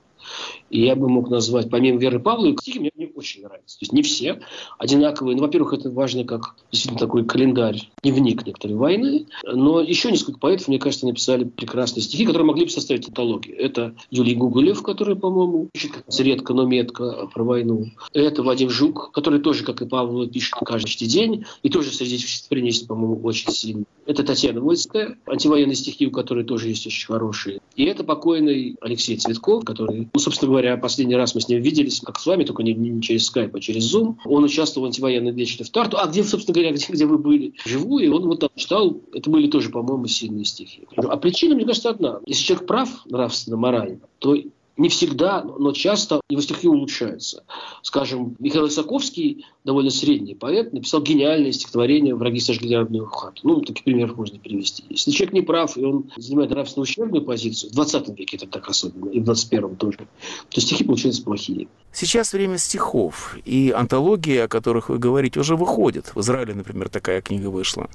И 0.70 0.82
я 0.82 0.96
бы 0.96 1.10
мог 1.10 1.30
назвать, 1.30 1.70
помимо 1.70 2.00
Веры 2.00 2.20
Павловой, 2.20 2.56
мне, 2.80 2.92
мне 2.96 3.01
очень 3.22 3.44
нравятся. 3.44 3.80
То 3.80 3.84
есть 3.84 3.94
не 3.94 4.02
все 4.02 4.42
одинаковые. 4.78 5.36
Ну, 5.36 5.42
во-первых, 5.42 5.74
это 5.74 5.90
важно 5.90 6.24
как 6.26 6.56
действительно 6.72 7.00
такой 7.00 7.26
календарь, 7.26 7.90
дневник 8.04 8.46
некоторой 8.46 8.76
войны. 8.76 9.28
Но 9.44 9.82
еще 9.82 10.12
несколько 10.12 10.40
поэтов, 10.40 10.68
мне 10.68 10.80
кажется, 10.80 11.06
написали 11.06 11.46
прекрасные 11.46 12.04
стихи, 12.04 12.26
которые 12.26 12.46
могли 12.46 12.66
бы 12.66 12.72
составить 12.72 13.08
антологию. 13.08 13.58
Это 13.58 13.96
Юлий 14.10 14.36
Гуголев, 14.36 14.84
который, 14.84 15.16
по-моему, 15.16 15.70
пишет 15.72 16.04
редко, 16.20 16.54
но 16.54 16.66
метко 16.66 17.30
про 17.34 17.44
войну. 17.44 17.86
Это 18.14 18.44
Вадим 18.44 18.70
Жук, 18.70 19.12
который 19.12 19.40
тоже, 19.40 19.64
как 19.64 19.82
и 19.82 19.86
Павлова, 19.86 20.28
пишет 20.28 20.56
каждый 20.66 21.08
день. 21.08 21.46
И 21.64 21.70
тоже 21.70 21.92
среди 21.92 22.18
стихотворений 22.18 22.72
по-моему, 22.88 23.20
очень 23.24 23.52
сильный. 23.52 23.86
Это 24.06 24.24
Татьяна 24.24 24.62
Вольская, 24.62 25.18
антивоенные 25.26 25.76
стихи, 25.76 26.08
у 26.08 26.12
которой 26.12 26.44
тоже 26.44 26.70
есть 26.70 26.86
очень 26.88 27.06
хорошие. 27.06 27.60
И 27.76 27.86
это 27.86 28.04
покойный 28.04 28.76
Алексей 28.82 29.16
Цветков, 29.18 29.64
который, 29.64 30.10
ну, 30.14 30.20
собственно 30.20 30.50
говоря, 30.50 30.76
последний 30.78 31.16
раз 31.16 31.36
мы 31.36 31.42
с 31.42 31.48
ним 31.48 31.62
виделись, 31.62 32.02
как 32.02 32.20
с 32.20 32.26
вами, 32.26 32.44
только 32.44 32.64
не, 32.64 32.74
не 32.74 32.90
через 33.12 33.26
скайп, 33.26 33.56
а 33.56 33.60
через 33.60 33.94
Zoom. 33.94 34.16
Он 34.26 34.44
участвовал 34.44 34.86
в 34.86 34.88
антивоенной 34.88 35.32
вечере 35.32 35.66
в 35.66 35.70
Тарту. 35.70 35.98
А 36.00 36.08
где, 36.08 36.24
собственно 36.24 36.54
говоря, 36.54 36.72
где, 36.72 36.86
где 36.90 37.06
вы 37.06 37.18
были? 37.18 37.54
Живу, 37.66 38.00
и 38.00 38.08
он 38.08 38.26
вот 38.28 38.40
там 38.40 38.50
читал. 38.56 39.02
Это 39.14 39.30
были 39.30 39.50
тоже, 39.50 39.70
по-моему, 39.70 40.08
сильные 40.08 40.46
стихи. 40.46 40.84
А 40.96 41.18
причина, 41.18 41.56
мне 41.56 41.66
кажется, 41.66 41.90
одна. 41.90 42.20
Если 42.26 42.44
человек 42.44 42.68
прав 42.68 43.06
нравственно, 43.06 43.58
морально, 43.58 44.00
то 44.20 44.36
не 44.78 44.90
всегда, 44.90 45.44
но 45.44 45.74
часто 45.74 46.22
его 46.30 46.42
стихи 46.42 46.68
улучшаются. 46.68 47.44
Скажем, 47.82 48.36
Михаил 48.40 48.68
Исаковский, 48.68 49.46
довольно 49.64 49.92
средний 49.92 50.34
поэт, 50.34 50.74
написал 50.74 51.02
гениальное 51.02 51.52
стихотворение 51.52 52.16
«Враги 52.16 52.40
сожгли 52.40 52.76
родную 52.76 53.06
хату». 53.06 53.42
Ну, 53.44 53.62
таких 53.62 53.84
примеров 53.84 54.18
можно 54.18 54.40
привести. 54.40 54.84
Если 54.90 55.12
человек 55.12 55.34
не 55.34 55.42
прав, 55.42 55.78
и 55.78 55.84
он 55.84 56.10
занимает 56.16 56.52
нравственно 56.52 56.84
ущербную 56.84 57.24
позицию, 57.24 57.72
в 57.72 57.76
20 57.76 58.18
веке 58.18 58.38
это 58.38 58.48
так 58.48 58.70
особенно, 58.70 59.10
и 59.10 59.20
в 59.20 59.24
21 59.24 59.76
тоже, 59.76 60.08
то 60.50 60.62
стихи 60.62 60.84
получаются 60.84 61.24
плохие. 61.24 61.68
Сейчас 61.92 62.32
время 62.32 62.58
стихов, 62.58 63.38
и 63.44 63.74
антологии, 63.76 64.38
о 64.38 64.48
которых 64.48 64.90
вы 64.90 64.98
говорите, 64.98 65.40
уже 65.42 65.58
выходят. 65.58 66.14
В 66.16 66.22
Израиле, 66.22 66.54
например, 66.54 66.90
такая 66.90 67.22
книга 67.22 67.48
вышла. 67.48 67.90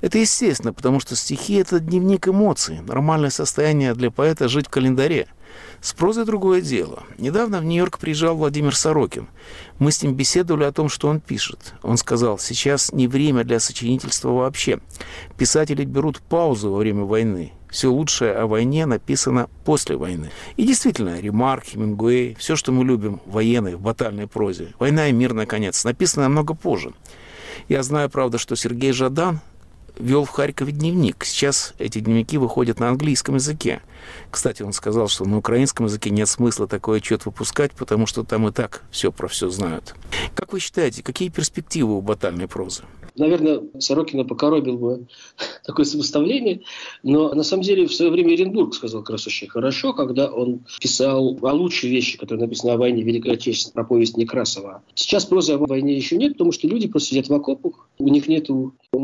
Это 0.00 0.18
естественно, 0.18 0.72
потому 0.72 1.00
что 1.00 1.16
стихи– 1.16 1.54
это 1.56 1.80
дневник 1.80 2.28
эмоций, 2.28 2.80
нормальное 2.80 3.30
состояние 3.30 3.94
для 3.94 4.10
поэта 4.10 4.48
жить 4.48 4.68
в 4.68 4.70
календаре– 4.70 5.28
с 5.80 5.92
прозой 5.92 6.24
другое 6.24 6.60
дело. 6.60 7.04
Недавно 7.18 7.60
в 7.60 7.64
Нью-Йорк 7.64 7.98
приезжал 7.98 8.36
Владимир 8.36 8.74
Сорокин. 8.74 9.28
Мы 9.78 9.92
с 9.92 10.02
ним 10.02 10.14
беседовали 10.14 10.64
о 10.64 10.72
том, 10.72 10.88
что 10.88 11.08
он 11.08 11.20
пишет. 11.20 11.74
Он 11.82 11.96
сказал, 11.96 12.38
сейчас 12.38 12.92
не 12.92 13.08
время 13.08 13.44
для 13.44 13.60
сочинительства 13.60 14.30
вообще. 14.30 14.80
Писатели 15.38 15.84
берут 15.84 16.20
паузу 16.20 16.70
во 16.70 16.78
время 16.78 17.04
войны. 17.04 17.52
Все 17.70 17.90
лучшее 17.90 18.32
о 18.32 18.46
войне 18.46 18.84
написано 18.84 19.48
после 19.64 19.96
войны. 19.96 20.30
И 20.56 20.66
действительно, 20.66 21.20
Ремарк, 21.20 21.64
Хемингуэй, 21.64 22.34
все, 22.38 22.56
что 22.56 22.72
мы 22.72 22.84
любим 22.84 23.20
в 23.24 23.32
военной, 23.32 23.76
в 23.76 23.80
батальной 23.80 24.26
прозе, 24.26 24.74
«Война 24.78 25.08
и 25.08 25.12
мир, 25.12 25.34
наконец», 25.34 25.84
написано 25.84 26.24
намного 26.24 26.54
позже. 26.54 26.92
Я 27.68 27.82
знаю, 27.84 28.10
правда, 28.10 28.38
что 28.38 28.56
Сергей 28.56 28.92
Жадан 28.92 29.40
вел 30.00 30.24
в 30.24 30.30
Харькове 30.30 30.72
дневник. 30.72 31.24
Сейчас 31.24 31.74
эти 31.78 32.00
дневники 32.00 32.38
выходят 32.38 32.80
на 32.80 32.88
английском 32.88 33.36
языке. 33.36 33.82
Кстати, 34.30 34.62
он 34.62 34.72
сказал, 34.72 35.08
что 35.08 35.24
на 35.24 35.38
украинском 35.38 35.86
языке 35.86 36.10
нет 36.10 36.28
смысла 36.28 36.66
такой 36.66 36.98
отчет 36.98 37.26
выпускать, 37.26 37.72
потому 37.72 38.06
что 38.06 38.24
там 38.24 38.48
и 38.48 38.52
так 38.52 38.82
все 38.90 39.12
про 39.12 39.28
все 39.28 39.50
знают. 39.50 39.94
Как 40.34 40.52
вы 40.52 40.60
считаете, 40.60 41.02
какие 41.02 41.28
перспективы 41.28 41.96
у 41.96 42.00
батальной 42.00 42.48
прозы? 42.48 42.82
Наверное, 43.16 43.62
Сорокина 43.78 44.24
покоробил 44.24 44.78
бы 44.78 45.06
такое 45.66 45.84
сопоставление, 45.84 46.62
но 47.02 47.34
на 47.34 47.42
самом 47.42 47.62
деле 47.62 47.86
в 47.86 47.94
свое 47.94 48.10
время 48.10 48.32
Оренбург 48.32 48.74
сказал 48.74 49.02
как 49.02 49.10
раз 49.10 49.26
очень 49.26 49.48
хорошо, 49.48 49.92
когда 49.92 50.28
он 50.30 50.60
писал 50.80 51.38
о 51.42 51.52
лучшей 51.52 51.90
вещи, 51.90 52.18
которая 52.18 52.46
написана 52.46 52.74
о 52.74 52.76
войне 52.76 53.02
Великой 53.02 53.34
Отечественной, 53.34 53.74
про 53.74 53.84
повесть 53.84 54.16
Некрасова. 54.16 54.82
Сейчас 54.94 55.24
прозы 55.24 55.54
о 55.54 55.58
войне 55.58 55.96
еще 55.96 56.16
нет, 56.16 56.32
потому 56.32 56.52
что 56.52 56.68
люди 56.68 56.88
просто 56.88 57.10
сидят 57.10 57.28
в 57.28 57.34
окопах, 57.34 57.88
у 57.98 58.08
них 58.08 58.28
нет 58.28 58.48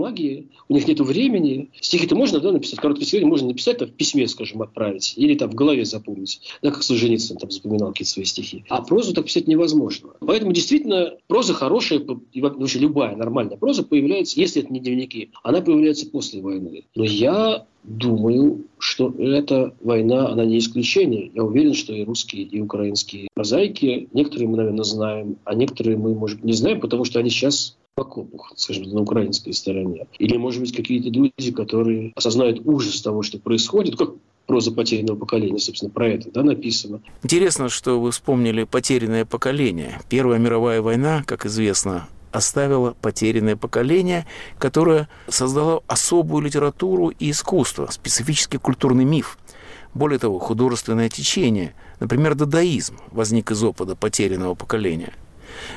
бумаги, 0.07 0.49
у 0.69 0.75
них 0.75 0.87
нет 0.87 1.01
времени. 1.01 1.71
Стихи-то 1.81 2.17
можно 2.17 2.41
да, 2.41 2.53
написать, 2.53 2.79
короткие 2.79 3.07
стихи 3.07 3.25
можно 3.25 3.49
написать, 3.49 3.79
там, 3.79 3.89
в 3.89 3.93
письме, 3.93 4.27
скажем, 4.29 4.63
отправить, 4.63 5.15
или 5.17 5.35
там 5.35 5.51
в 5.51 5.55
голове 5.55 5.85
запомнить, 5.85 6.41
да, 6.63 6.71
как 6.71 6.83
Солженицын 6.83 7.37
там 7.37 7.51
запоминал 7.51 7.91
какие-то 7.91 8.13
свои 8.13 8.25
стихи. 8.25 8.65
А 8.69 8.83
прозу 8.83 9.15
так 9.15 9.27
писать 9.27 9.49
невозможно. 9.49 10.11
Поэтому 10.21 10.53
действительно 10.53 11.15
проза 11.29 11.55
хорошая, 11.55 12.05
и 12.33 12.41
вообще 12.41 12.79
любая 12.79 13.17
нормальная 13.17 13.57
проза 13.57 13.83
появляется, 13.83 14.41
если 14.41 14.63
это 14.63 14.73
не 14.73 14.81
дневники, 14.81 15.31
она 15.43 15.61
появляется 15.61 16.09
после 16.09 16.41
войны. 16.41 16.85
Но 16.95 17.05
я 17.05 17.67
думаю, 17.85 18.65
что 18.79 19.15
эта 19.17 19.73
война, 19.81 20.29
она 20.29 20.45
не 20.45 20.59
исключение. 20.59 21.31
Я 21.33 21.45
уверен, 21.45 21.75
что 21.75 21.95
и 21.95 22.05
русские, 22.05 22.43
и 22.43 22.61
украинские 22.61 23.29
прозаики, 23.35 24.09
некоторые 24.13 24.49
мы, 24.49 24.57
наверное, 24.57 24.85
знаем, 24.85 25.37
а 25.45 25.55
некоторые 25.55 25.97
мы, 25.97 26.15
может 26.15 26.43
не 26.43 26.53
знаем, 26.53 26.81
потому 26.81 27.05
что 27.05 27.21
они 27.21 27.31
сейчас 27.31 27.77
окопах, 27.97 28.53
скажем, 28.57 28.85
на 28.85 29.01
украинской 29.01 29.53
стороне. 29.53 30.07
Или, 30.19 30.37
может 30.37 30.61
быть, 30.61 30.77
какие-то 30.77 31.09
люди, 31.09 31.51
которые 31.51 32.13
осознают 32.15 32.61
ужас 32.65 33.01
того, 33.01 33.23
что 33.23 33.39
происходит, 33.39 33.97
как 33.97 34.11
проза 34.47 34.71
потерянного 34.71 35.17
поколения, 35.17 35.59
собственно, 35.59 35.91
про 35.91 36.09
это 36.09 36.31
да, 36.31 36.43
написано. 36.43 37.01
Интересно, 37.23 37.69
что 37.69 38.01
вы 38.01 38.13
вспомнили 38.13 38.65
потерянное 38.65 39.25
поколение. 39.25 40.01
Первая 40.09 40.39
мировая 40.39 40.83
война, 40.83 41.25
как 41.27 41.47
известно, 41.47 42.09
оставила 42.33 42.95
потерянное 43.01 43.57
поколение, 43.57 44.27
которое 44.59 45.09
создало 45.29 45.83
особую 45.87 46.45
литературу 46.45 47.09
и 47.09 47.31
искусство, 47.31 47.89
специфический 47.91 48.59
культурный 48.59 49.05
миф. 49.05 49.39
Более 49.95 50.19
того, 50.19 50.39
художественное 50.39 51.09
течение, 51.09 51.75
например, 51.99 52.35
дадаизм, 52.35 52.99
возник 53.11 53.51
из 53.51 53.65
опыта 53.65 53.97
потерянного 53.97 54.55
поколения– 54.55 55.15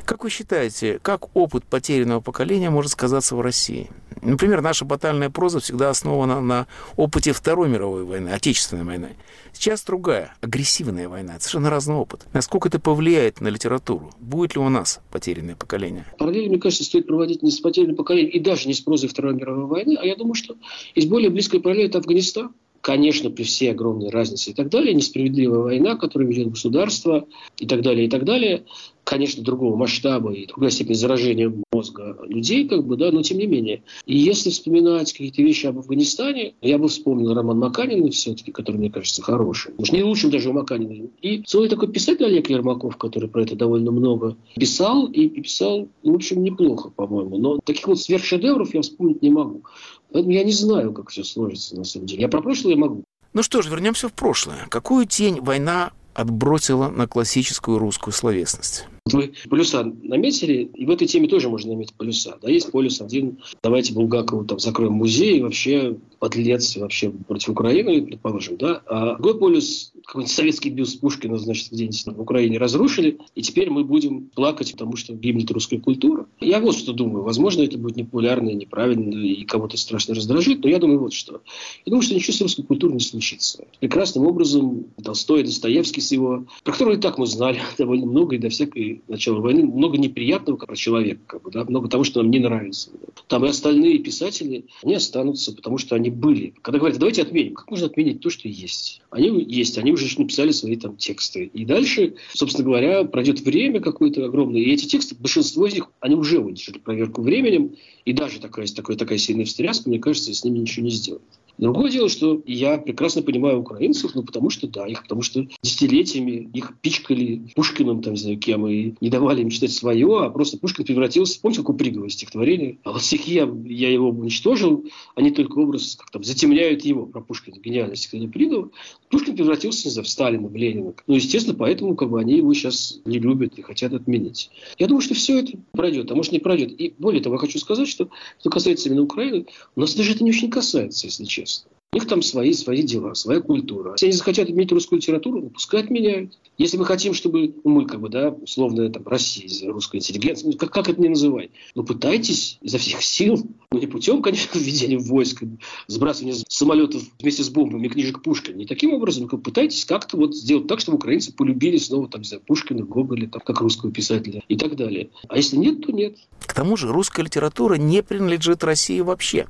как 0.06 0.24
вы 0.24 0.30
считаете, 0.30 1.00
как 1.02 1.36
опыт 1.36 1.64
потерянного 1.66 2.22
поколения 2.22 2.70
может 2.70 2.92
сказаться 2.92 3.36
в 3.36 3.42
России? 3.42 3.90
Например, 4.22 4.62
наша 4.62 4.86
батальная 4.86 5.30
проза 5.30 5.60
всегда 5.60 5.90
основана 5.90 6.42
на 6.42 6.68
опыте 6.96 7.32
Второй 7.32 7.70
мировой 7.70 8.04
войны, 8.04 8.30
Отечественной 8.30 8.84
войны. 8.84 9.16
Сейчас 9.54 9.84
другая, 9.84 10.36
агрессивная 10.42 11.08
война, 11.10 11.40
совершенно 11.40 11.70
разный 11.70 11.96
опыт. 11.96 12.26
Насколько 12.34 12.68
это 12.68 12.80
повлияет 12.80 13.42
на 13.42 13.48
литературу? 13.48 14.12
Будет 14.20 14.56
ли 14.56 14.62
у 14.62 14.70
нас 14.70 15.00
потерянное 15.12 15.56
поколение? 15.56 16.06
Параллели, 16.18 16.50
мне 16.50 16.60
кажется, 16.60 16.84
стоит 16.84 17.08
проводить 17.08 17.44
не 17.44 17.52
с 17.52 17.60
потерянным 17.60 17.96
поколением 17.96 18.32
и 18.32 18.40
даже 18.40 18.68
не 18.68 18.74
с 18.74 18.82
прозой 18.82 19.10
Второй 19.10 19.34
мировой 19.34 19.66
войны, 19.66 19.98
а 20.00 20.06
я 20.06 20.16
думаю, 20.16 20.36
что 20.36 20.56
есть 20.96 21.10
более 21.10 21.30
близкая 21.30 21.62
параллель– 21.62 21.86
это 21.88 22.00
Афганистан 22.00 22.54
конечно, 22.82 23.30
при 23.30 23.44
всей 23.44 23.72
огромной 23.72 24.10
разнице 24.10 24.52
и 24.52 24.54
так 24.54 24.70
далее, 24.70 24.94
несправедливая 24.94 25.60
война, 25.60 25.96
которую 25.96 26.30
ведет 26.30 26.50
государство 26.50 27.28
и 27.58 27.66
так 27.66 27.82
далее, 27.82 28.08
и 28.08 28.10
так 28.10 28.24
далее, 28.24 28.66
конечно, 29.04 29.44
другого 29.44 29.76
масштаба 29.76 30.34
и 30.34 30.46
другая 30.46 30.72
степень 30.72 30.96
заражения 30.96 31.54
мозга 31.80 32.18
людей, 32.28 32.68
как 32.68 32.86
бы, 32.86 32.98
да, 32.98 33.12
но 33.12 33.24
тем 33.24 33.38
не 33.38 33.48
менее. 33.48 33.84
И 34.06 34.18
если 34.18 34.50
вспоминать 34.50 35.12
какие-то 35.12 35.42
вещи 35.42 35.66
об 35.66 35.80
Афганистане, 35.80 36.54
я 36.62 36.78
бы 36.78 36.90
вспомнил 36.90 37.34
роман 37.34 37.58
Маканина 37.60 38.10
все-таки, 38.12 38.52
который, 38.52 38.78
мне 38.78 38.90
кажется, 38.90 39.22
хороший. 39.22 39.74
Может, 39.78 39.94
не 39.94 40.04
лучшим 40.04 40.30
даже 40.30 40.50
у 40.50 40.54
Маканина. 40.54 41.08
И 41.22 41.42
целый 41.44 41.70
такой 41.70 41.88
писатель 41.88 42.26
Олег 42.26 42.50
Ермаков, 42.50 42.98
который 42.98 43.30
про 43.30 43.44
это 43.44 43.56
довольно 43.56 43.92
много 43.92 44.36
писал, 44.56 45.08
и 45.08 45.30
писал, 45.30 45.88
в 46.04 46.14
общем, 46.14 46.44
неплохо, 46.44 46.90
по-моему. 46.90 47.38
Но 47.38 47.60
таких 47.64 47.88
вот 47.88 48.00
сверхшедевров 48.00 48.74
я 48.74 48.82
вспомнить 48.82 49.22
не 49.22 49.30
могу. 49.30 49.64
Поэтому 50.12 50.34
я 50.34 50.44
не 50.44 50.52
знаю, 50.52 50.92
как 50.92 51.10
все 51.10 51.24
сложится 51.24 51.78
на 51.78 51.86
самом 51.86 52.08
деле. 52.08 52.22
Я 52.22 52.28
про 52.28 52.42
прошлое 52.42 52.76
могу. 52.76 53.04
Ну 53.32 53.44
что 53.44 53.62
ж, 53.62 53.70
вернемся 53.70 54.10
в 54.10 54.14
прошлое. 54.14 54.68
Какую 54.70 55.06
тень 55.06 55.40
война 55.40 55.92
отбросила 56.14 56.90
на 56.90 57.08
классическую 57.08 57.78
русскую 57.78 58.14
словесность? 58.14 58.86
Вы 59.06 59.34
полюса 59.50 59.84
наметили, 59.84 60.70
и 60.74 60.86
в 60.86 60.90
этой 60.90 61.08
теме 61.08 61.28
тоже 61.28 61.50
можно 61.50 61.74
наметить 61.74 61.94
полюса. 61.96 62.38
Да, 62.42 62.50
есть 62.50 62.72
полюс 62.72 63.02
один, 63.02 63.40
давайте 63.64 63.94
Булгакову 63.94 64.46
там 64.46 64.60
закроем 64.60 64.94
музей, 64.94 65.42
вообще 65.42 65.98
подлец 66.20 66.76
вообще 66.78 67.10
против 67.10 67.50
Украины, 67.50 68.02
предположим, 68.02 68.58
да. 68.58 68.82
А 68.86 69.16
другой 69.16 69.40
полюс, 69.40 69.94
какой-нибудь 70.06 70.34
советский 70.34 70.70
бюст 70.70 71.00
Пушкина, 71.00 71.38
значит, 71.38 71.72
где-нибудь 71.72 72.18
в 72.18 72.22
Украине 72.22 72.58
разрушили, 72.58 73.18
и 73.36 73.42
теперь 73.42 73.70
мы 73.70 73.84
будем 73.84 74.30
плакать, 74.36 74.72
потому 74.74 74.96
что 74.96 75.14
гибнет 75.14 75.50
русская 75.52 75.80
культура. 75.80 76.28
Я 76.40 76.60
вот 76.60 76.76
что 76.76 76.94
думаю. 76.94 77.24
Возможно, 77.24 77.62
это 77.64 77.78
будет 77.78 77.96
непопулярно 77.96 78.50
и 78.50 78.56
неправильно, 78.56 79.16
и 79.16 79.44
кого-то 79.46 79.78
страшно 79.78 80.16
раздражит, 80.16 80.64
но 80.64 80.70
я 80.70 80.80
думаю 80.80 81.00
вот 81.00 81.14
что. 81.14 81.42
Я 81.86 81.92
думаю, 81.92 82.04
что 82.04 82.16
ничего 82.16 82.34
с 82.34 82.42
русской 82.42 82.64
культурой 82.64 82.94
не 82.94 83.00
случится. 83.00 83.66
Прекрасным 83.80 84.26
образом 84.26 84.86
Толстой, 85.04 85.44
Достоевский 85.44 86.02
с 86.02 86.12
его, 86.12 86.46
про 86.64 86.74
которого 86.74 86.96
и 86.96 86.98
так 86.98 87.18
мы 87.18 87.26
знали 87.26 87.62
довольно 87.78 88.06
много, 88.06 88.36
и 88.36 88.40
до 88.40 88.50
всякой 88.50 88.99
начала 89.08 89.40
войны, 89.40 89.64
много 89.66 89.98
неприятного 89.98 90.58
про 90.58 90.76
человека, 90.76 91.22
как 91.26 91.44
бы, 91.44 91.52
да, 91.52 91.64
много 91.66 91.90
того, 91.90 92.04
что 92.04 92.22
нам 92.22 92.32
не 92.32 92.40
нравится. 92.40 92.92
Там 93.28 93.46
и 93.46 93.50
остальные 93.50 94.00
писатели, 94.00 94.66
они 94.84 94.96
останутся, 94.96 95.54
потому 95.54 95.78
что 95.78 95.96
они 95.96 96.10
были. 96.10 96.54
Когда 96.62 96.80
говорят, 96.80 97.00
давайте 97.00 97.22
отменим, 97.22 97.54
как 97.54 97.70
можно 97.70 97.88
отменить 97.88 98.22
то, 98.22 98.30
что 98.30 98.48
есть? 98.48 99.02
Они 99.10 99.30
есть, 99.44 99.78
они 99.78 99.92
уже 99.92 100.08
написали 100.20 100.52
свои 100.52 100.76
там 100.76 100.98
тексты. 100.98 101.46
И 101.54 101.66
дальше, 101.66 102.16
собственно 102.34 102.66
говоря, 102.66 103.04
пройдет 103.04 103.42
время 103.42 103.80
какое-то 103.80 104.26
огромное, 104.26 104.62
и 104.62 104.72
эти 104.72 104.86
тексты, 104.86 105.16
большинство 105.16 105.68
из 105.68 105.74
них, 105.74 105.90
они 106.00 106.16
уже 106.16 106.40
выдержали 106.40 106.80
проверку 106.80 107.22
временем, 107.22 107.76
и 108.06 108.14
даже 108.14 108.40
такая, 108.40 108.68
такая, 108.68 108.98
такая 108.98 109.18
сильная 109.18 109.46
встряска, 109.46 109.90
мне 109.90 110.00
кажется, 110.00 110.34
с 110.34 110.44
ними 110.44 110.60
ничего 110.60 110.86
не 110.86 110.92
сделает. 110.92 111.24
Другое 111.60 111.92
дело, 111.92 112.08
что 112.08 112.42
я 112.46 112.78
прекрасно 112.78 113.22
понимаю 113.22 113.60
украинцев, 113.60 114.16
ну, 114.16 114.24
потому 114.24 114.50
что, 114.50 114.66
да, 114.68 114.88
их, 114.88 115.04
потому 115.04 115.22
что 115.22 115.46
десятилетиями 115.62 116.50
их 116.54 116.74
пичкали 116.82 117.42
Пушкиным, 117.54 118.02
там, 118.02 118.14
не 118.14 118.20
знаю, 118.20 118.40
кем, 118.40 118.66
и 118.66 118.94
не 119.02 119.10
давали 119.10 119.42
им 119.42 119.50
читать 119.50 119.74
свое, 119.74 120.24
а 120.24 120.30
просто 120.30 120.58
Пушкин 120.58 120.86
превратился, 120.86 121.38
помните, 121.42 121.60
какое 121.60 121.76
приговое 121.76 122.08
стихотворение? 122.08 122.78
А 122.86 122.94
вот 122.94 123.04
стихи 123.04 123.34
я, 123.34 123.54
я 123.66 123.92
его 123.92 124.10
уничтожил, 124.10 124.86
они 125.16 125.32
только 125.32 125.60
образ, 125.60 125.98
как 126.00 126.10
там, 126.12 126.24
затемняют 126.24 126.86
его, 126.86 127.06
про 127.06 127.20
Пушкина, 127.20 127.60
гениальное 127.60 127.98
стихотворение 127.98 128.32
Пригова. 128.32 128.70
Пушкин 129.10 129.36
превратился, 129.36 129.90
не 129.90 129.92
знаю, 129.92 130.06
в 130.06 130.10
Сталина, 130.10 130.48
в 130.48 130.56
Ленина. 130.56 130.94
Ну, 131.08 131.16
естественно, 131.16 131.58
поэтому, 131.58 131.98
как 131.98 132.10
бы, 132.10 132.22
они 132.22 132.38
его 132.38 132.54
сейчас 132.54 133.02
не 133.04 133.20
любят 133.20 133.60
и 133.60 133.62
хотят 133.62 133.92
отменить. 133.92 134.50
Я 134.78 134.88
думаю, 134.88 135.02
что 135.02 135.14
все 135.14 135.40
это 135.40 135.58
пройдет, 135.74 136.10
а 136.10 136.16
может, 136.16 136.32
не 136.32 136.40
пройдет. 136.40 136.80
И 136.80 136.94
более 136.98 137.22
того, 137.22 137.36
я 137.36 137.40
хочу 137.40 137.60
сказать, 137.60 137.90
что, 137.90 138.08
что 138.40 138.50
касается 138.50 138.88
именно 138.88 139.02
Украины, 139.02 139.46
у 139.76 139.82
нас 139.82 139.94
даже 139.94 140.14
это 140.14 140.24
не 140.24 140.30
очень 140.30 140.50
касается, 140.50 141.08
если 141.08 141.26
честно. 141.26 141.49
used 141.50 141.79
У 141.92 141.96
них 141.96 142.08
там 142.08 142.22
свои, 142.22 142.54
свои 142.54 142.84
дела, 142.84 143.16
своя 143.16 143.42
культура. 143.42 143.94
Если 143.94 144.06
они 144.06 144.14
захотят 144.14 144.48
отменить 144.48 144.72
русскую 144.72 145.00
литературу, 145.00 145.42
ну, 145.42 145.50
пускай 145.50 145.82
отменяют. 145.82 146.38
Если 146.60 146.78
мы 146.78 146.86
хотим, 146.86 147.16
чтобы 147.16 147.56
ну, 147.64 147.72
мы, 147.72 147.88
как 147.88 148.00
бы, 148.00 148.10
да, 148.10 148.30
условно, 148.30 148.88
там, 148.92 149.08
Россия, 149.08 149.72
русская 149.72 149.98
интеллигенция, 149.98 150.52
ну, 150.52 150.58
как, 150.58 150.72
как 150.72 150.88
это 150.88 151.02
не 151.02 151.10
называть, 151.10 151.50
ну, 151.74 151.84
пытайтесь 151.84 152.60
изо 152.62 152.78
всех 152.78 153.02
сил, 153.02 153.44
ну, 153.72 153.80
не 153.80 153.88
путем, 153.88 154.22
конечно, 154.22 154.60
введения 154.60 155.00
войск, 155.00 155.42
сбрасывания 155.88 156.36
самолетов 156.48 157.02
вместе 157.20 157.44
с 157.44 157.50
бомбами 157.50 157.88
книжек 157.88 158.22
Пушкина, 158.22 158.58
не 158.58 158.68
таким 158.68 158.94
образом, 158.94 159.28
но 159.32 159.40
пытайтесь 159.40 159.84
как-то 159.86 160.16
вот 160.18 160.36
сделать 160.36 160.68
так, 160.68 160.82
чтобы 160.82 160.98
украинцы 160.98 161.34
полюбили 161.34 161.78
снова, 161.78 162.08
там, 162.08 162.24
за 162.24 162.40
Пушкина, 162.40 162.84
Гоголя, 162.84 163.28
там, 163.30 163.42
как 163.44 163.62
русского 163.62 163.92
писателя 163.92 164.44
и 164.48 164.56
так 164.56 164.76
далее. 164.76 165.10
А 165.28 165.38
если 165.38 165.56
нет, 165.56 165.84
то 165.84 165.92
нет. 165.92 166.18
К 166.46 166.54
тому 166.54 166.78
же 166.78 166.90
русская 166.90 167.24
литература 167.24 167.76
не 167.76 168.04
принадлежит 168.04 168.64
России 168.64 169.00
вообще. 169.00 169.48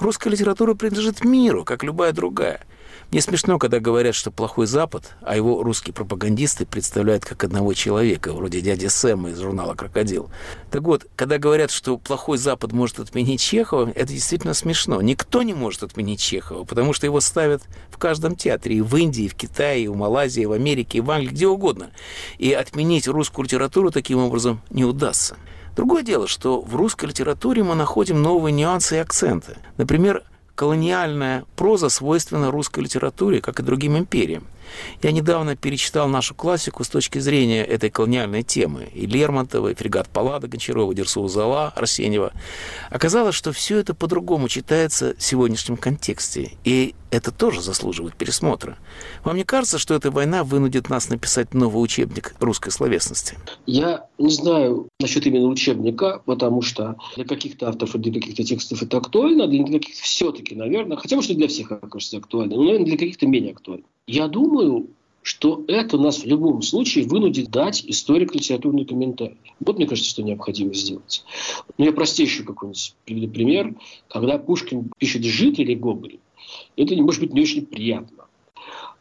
Русская 0.00 0.30
литература 0.30 0.74
принадлежит 0.74 1.24
миру, 1.24 1.64
как 1.70 1.84
любая 1.84 2.10
другая. 2.10 2.62
Мне 3.12 3.20
смешно, 3.20 3.56
когда 3.56 3.78
говорят, 3.78 4.16
что 4.16 4.32
плохой 4.32 4.66
Запад, 4.66 5.14
а 5.22 5.36
его 5.36 5.62
русские 5.62 5.94
пропагандисты 5.94 6.66
представляют 6.66 7.24
как 7.24 7.44
одного 7.44 7.74
человека, 7.74 8.32
вроде 8.32 8.60
дяди 8.60 8.86
Сэма 8.88 9.30
из 9.30 9.38
журнала 9.38 9.74
«Крокодил». 9.74 10.30
Так 10.72 10.82
вот, 10.82 11.06
когда 11.14 11.38
говорят, 11.38 11.70
что 11.70 11.96
плохой 11.96 12.38
Запад 12.38 12.72
может 12.72 12.98
отменить 12.98 13.40
Чехова, 13.40 13.92
это 13.94 14.12
действительно 14.12 14.52
смешно. 14.52 15.00
Никто 15.00 15.44
не 15.44 15.54
может 15.54 15.84
отменить 15.84 16.20
Чехова, 16.20 16.64
потому 16.64 16.92
что 16.92 17.06
его 17.06 17.20
ставят 17.20 17.62
в 17.88 17.98
каждом 17.98 18.34
театре, 18.34 18.78
и 18.78 18.80
в 18.80 18.96
Индии, 18.96 19.26
и 19.26 19.28
в 19.28 19.36
Китае, 19.36 19.84
и 19.84 19.88
в 19.88 19.94
Малайзии, 19.94 20.42
и 20.42 20.46
в 20.46 20.52
Америке, 20.52 20.98
и 20.98 21.02
в 21.02 21.10
Англии, 21.12 21.30
где 21.30 21.46
угодно. 21.46 21.90
И 22.38 22.52
отменить 22.52 23.06
русскую 23.06 23.44
литературу 23.44 23.92
таким 23.92 24.18
образом 24.18 24.60
не 24.70 24.84
удастся. 24.84 25.36
Другое 25.76 26.02
дело, 26.02 26.26
что 26.26 26.60
в 26.60 26.74
русской 26.74 27.06
литературе 27.06 27.62
мы 27.62 27.74
находим 27.76 28.20
новые 28.20 28.52
нюансы 28.52 28.96
и 28.96 28.98
акценты. 28.98 29.56
Например, 29.76 30.24
колониальная 30.54 31.44
проза 31.56 31.88
свойственна 31.88 32.50
русской 32.50 32.80
литературе, 32.80 33.40
как 33.40 33.60
и 33.60 33.62
другим 33.62 33.96
империям. 33.96 34.44
Я 35.02 35.12
недавно 35.12 35.56
перечитал 35.56 36.08
нашу 36.08 36.34
классику 36.34 36.84
с 36.84 36.88
точки 36.88 37.18
зрения 37.18 37.64
этой 37.64 37.90
колониальной 37.90 38.42
темы. 38.42 38.88
И 38.94 39.06
Лермонтова, 39.06 39.68
и 39.68 39.74
фрегат 39.74 40.08
Паллада, 40.08 40.48
Гончарова, 40.48 40.94
Дерсу 40.94 41.26
Зала, 41.28 41.72
Арсеньева. 41.76 42.32
Оказалось, 42.90 43.34
что 43.34 43.52
все 43.52 43.78
это 43.78 43.94
по-другому 43.94 44.48
читается 44.48 45.14
в 45.16 45.22
сегодняшнем 45.22 45.76
контексте. 45.76 46.52
И 46.64 46.94
это 47.10 47.32
тоже 47.32 47.60
заслуживает 47.60 48.14
пересмотра. 48.14 48.78
Вам 49.24 49.36
не 49.36 49.44
кажется, 49.44 49.78
что 49.78 49.94
эта 49.94 50.10
война 50.10 50.44
вынудит 50.44 50.88
нас 50.88 51.08
написать 51.08 51.54
новый 51.54 51.82
учебник 51.82 52.34
русской 52.38 52.70
словесности? 52.70 53.36
Я 53.66 54.06
не 54.18 54.30
знаю 54.30 54.88
насчет 55.00 55.26
именно 55.26 55.48
учебника, 55.48 56.22
потому 56.24 56.62
что 56.62 56.96
для 57.16 57.24
каких-то 57.24 57.68
авторов 57.68 57.94
и 57.96 57.98
для 57.98 58.12
каких-то 58.12 58.44
текстов 58.44 58.82
это 58.82 58.98
актуально, 58.98 59.46
для 59.48 59.64
каких-то 59.64 60.02
все-таки, 60.02 60.54
наверное, 60.54 60.96
хотя, 60.96 61.16
может, 61.16 61.30
и 61.32 61.34
для 61.34 61.48
всех, 61.48 61.72
кажется, 61.90 62.18
актуально, 62.18 62.56
но, 62.56 62.62
наверное, 62.62 62.86
для 62.86 62.98
каких-то 62.98 63.26
менее 63.26 63.52
актуально. 63.52 63.84
Я 64.12 64.26
думаю, 64.26 64.88
что 65.22 65.64
это 65.68 65.96
нас 65.96 66.24
в 66.24 66.26
любом 66.26 66.62
случае 66.62 67.06
вынудит 67.06 67.48
дать 67.52 67.84
историко-литературный 67.86 68.84
комментарий. 68.84 69.38
Вот 69.60 69.76
мне 69.76 69.86
кажется, 69.86 70.10
что 70.10 70.24
необходимо 70.24 70.74
сделать. 70.74 71.24
Ну, 71.78 71.84
я 71.84 71.92
простейший 71.92 72.44
какой-нибудь 72.44 72.96
приведу 73.04 73.28
пример. 73.28 73.74
Когда 74.08 74.38
Пушкин 74.38 74.90
пишет 74.98 75.22
«жид» 75.22 75.60
или 75.60 75.74
«гоголь», 75.74 76.18
это, 76.76 76.96
может 76.96 77.20
быть, 77.20 77.32
не 77.34 77.42
очень 77.42 77.66
приятно. 77.66 78.19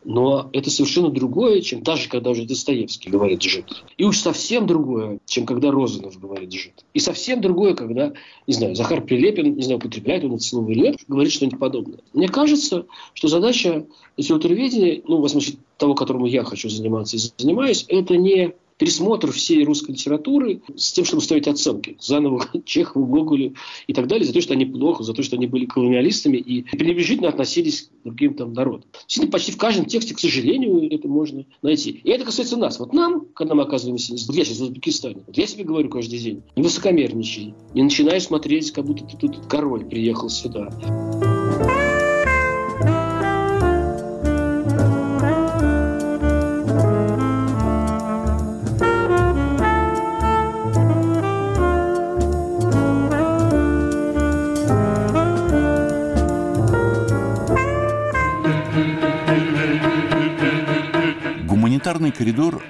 Но 0.06 0.50
это 0.54 0.70
совершенно 0.70 1.10
другое, 1.10 1.62
чем 1.62 1.84
даже 1.84 2.08
когда 2.08 2.30
уже 2.30 2.46
Достоевский 2.46 3.10
говорит 3.10 3.42
«жид». 3.42 3.84
И 3.98 4.06
уж 4.06 4.18
совсем 4.18 4.66
другое, 4.66 5.20
чем 5.26 5.46
когда 5.46 5.72
Розанов 5.72 6.20
говорит 6.20 6.52
«жид». 6.54 6.86
И 6.94 7.00
совсем 7.00 7.42
другое, 7.42 7.76
когда, 7.76 8.14
не 8.48 8.54
знаю, 8.54 8.76
Захар 8.76 9.02
Прилепин, 9.02 9.56
не 9.56 9.62
знаю, 9.64 9.80
употребляет 9.80 10.24
он 10.24 10.36
это 10.36 10.44
слово 10.44 10.70
или 10.72 10.80
нет, 10.80 10.98
говорит 11.08 11.34
что-нибудь 11.34 11.60
подобное. 11.60 12.00
Мне 12.14 12.30
кажется, 12.30 12.86
что 13.14 13.28
задача 13.28 13.86
литературоведения, 14.16 15.02
ну, 15.06 15.22
в 15.22 15.28
смысле 15.28 15.56
того, 15.78 15.96
которому 15.96 16.28
я 16.28 16.44
хочу 16.44 16.70
заниматься 16.70 17.18
и 17.18 17.20
занимаюсь, 17.38 17.86
это 17.90 18.16
не 18.16 18.54
пересмотр 18.80 19.32
всей 19.32 19.64
русской 19.64 19.92
литературы 19.92 20.62
с 20.76 20.92
тем, 20.94 21.06
чтобы 21.06 21.22
ставить 21.22 21.48
оценки 21.48 21.98
заново 22.00 22.48
Чехову, 22.66 23.06
Гоголю 23.06 23.54
и 23.86 23.94
так 23.94 24.08
далее, 24.08 24.26
за 24.26 24.34
то, 24.34 24.42
что 24.42 24.54
они 24.54 24.66
плохо, 24.66 25.04
за 25.04 25.14
то, 25.14 25.22
что 25.22 25.36
они 25.36 25.46
были 25.46 25.66
колониалистами 25.66 26.38
и 26.38 26.64
пренебрежительно 26.64 27.30
относились 27.30 27.84
к 27.84 28.04
другим 28.06 28.34
там 28.34 28.54
народам. 28.54 28.90
Действительно, 29.02 29.32
почти 29.32 29.52
в 29.52 29.58
каждом 29.58 29.86
тексте, 29.86 30.16
к 30.16 30.20
сожалению, 30.20 30.92
это 30.92 31.08
можно 31.08 31.46
найти. 31.62 32.02
И 32.04 32.10
это 32.10 32.26
касается 32.26 32.58
нас. 32.58 32.80
Вот 32.80 32.94
нам, 32.94 33.28
когда 33.36 33.54
мы 33.54 33.64
оказываемся, 33.64 34.14
вот 34.14 34.36
я 34.36 34.46
сейчас 34.46 34.60
в 34.60 34.64
Узбекистане, 34.64 35.24
вот 35.28 35.38
я 35.38 35.46
себе 35.46 35.66
говорю 35.66 35.90
каждый 35.90 36.18
день, 36.18 36.42
не 36.56 36.64
высокомерничай, 36.64 37.54
не 37.74 37.84
начинай 37.84 38.22
смотреть, 38.22 38.72
как 38.72 38.86
будто 38.86 39.06
ты 39.06 39.18
тут 39.18 39.46
король 39.48 39.86
приехал 39.86 40.30
сюда. 40.30 40.70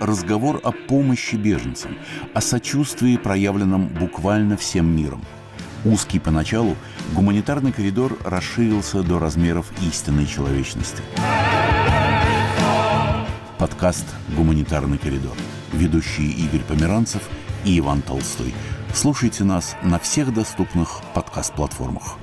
Разговор 0.09 0.59
о 0.63 0.71
помощи 0.71 1.35
беженцам, 1.35 1.97
о 2.33 2.41
сочувствии, 2.41 3.17
проявленном 3.17 3.87
буквально 3.87 4.57
всем 4.57 4.85
миром. 4.95 5.23
Узкий 5.85 6.19
поначалу, 6.19 6.75
гуманитарный 7.13 7.71
коридор 7.71 8.17
расширился 8.25 9.01
до 9.03 9.19
размеров 9.19 9.71
истинной 9.81 10.25
человечности. 10.25 11.01
Подкаст 13.57 14.05
«Гуманитарный 14.35 14.97
коридор». 14.97 15.35
Ведущие 15.73 16.27
Игорь 16.31 16.61
Померанцев 16.61 17.21
и 17.63 17.77
Иван 17.79 18.01
Толстой. 18.01 18.53
Слушайте 18.93 19.43
нас 19.43 19.75
на 19.83 19.99
всех 19.99 20.33
доступных 20.33 21.01
подкаст-платформах. 21.13 22.17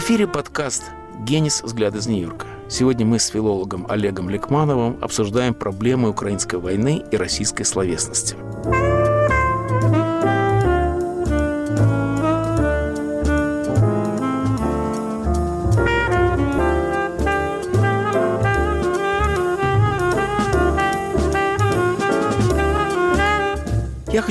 Эфире 0.00 0.26
подкаст 0.26 0.84
«Генис. 1.18 1.62
Взгляд 1.62 1.94
из 1.94 2.06
Нью-Йорка». 2.06 2.46
Сегодня 2.70 3.04
мы 3.04 3.18
с 3.18 3.26
филологом 3.26 3.84
Олегом 3.86 4.30
Лекмановым 4.30 4.96
обсуждаем 5.02 5.52
проблемы 5.52 6.08
украинской 6.08 6.56
войны 6.56 7.04
и 7.12 7.16
российской 7.18 7.64
словесности. 7.64 8.34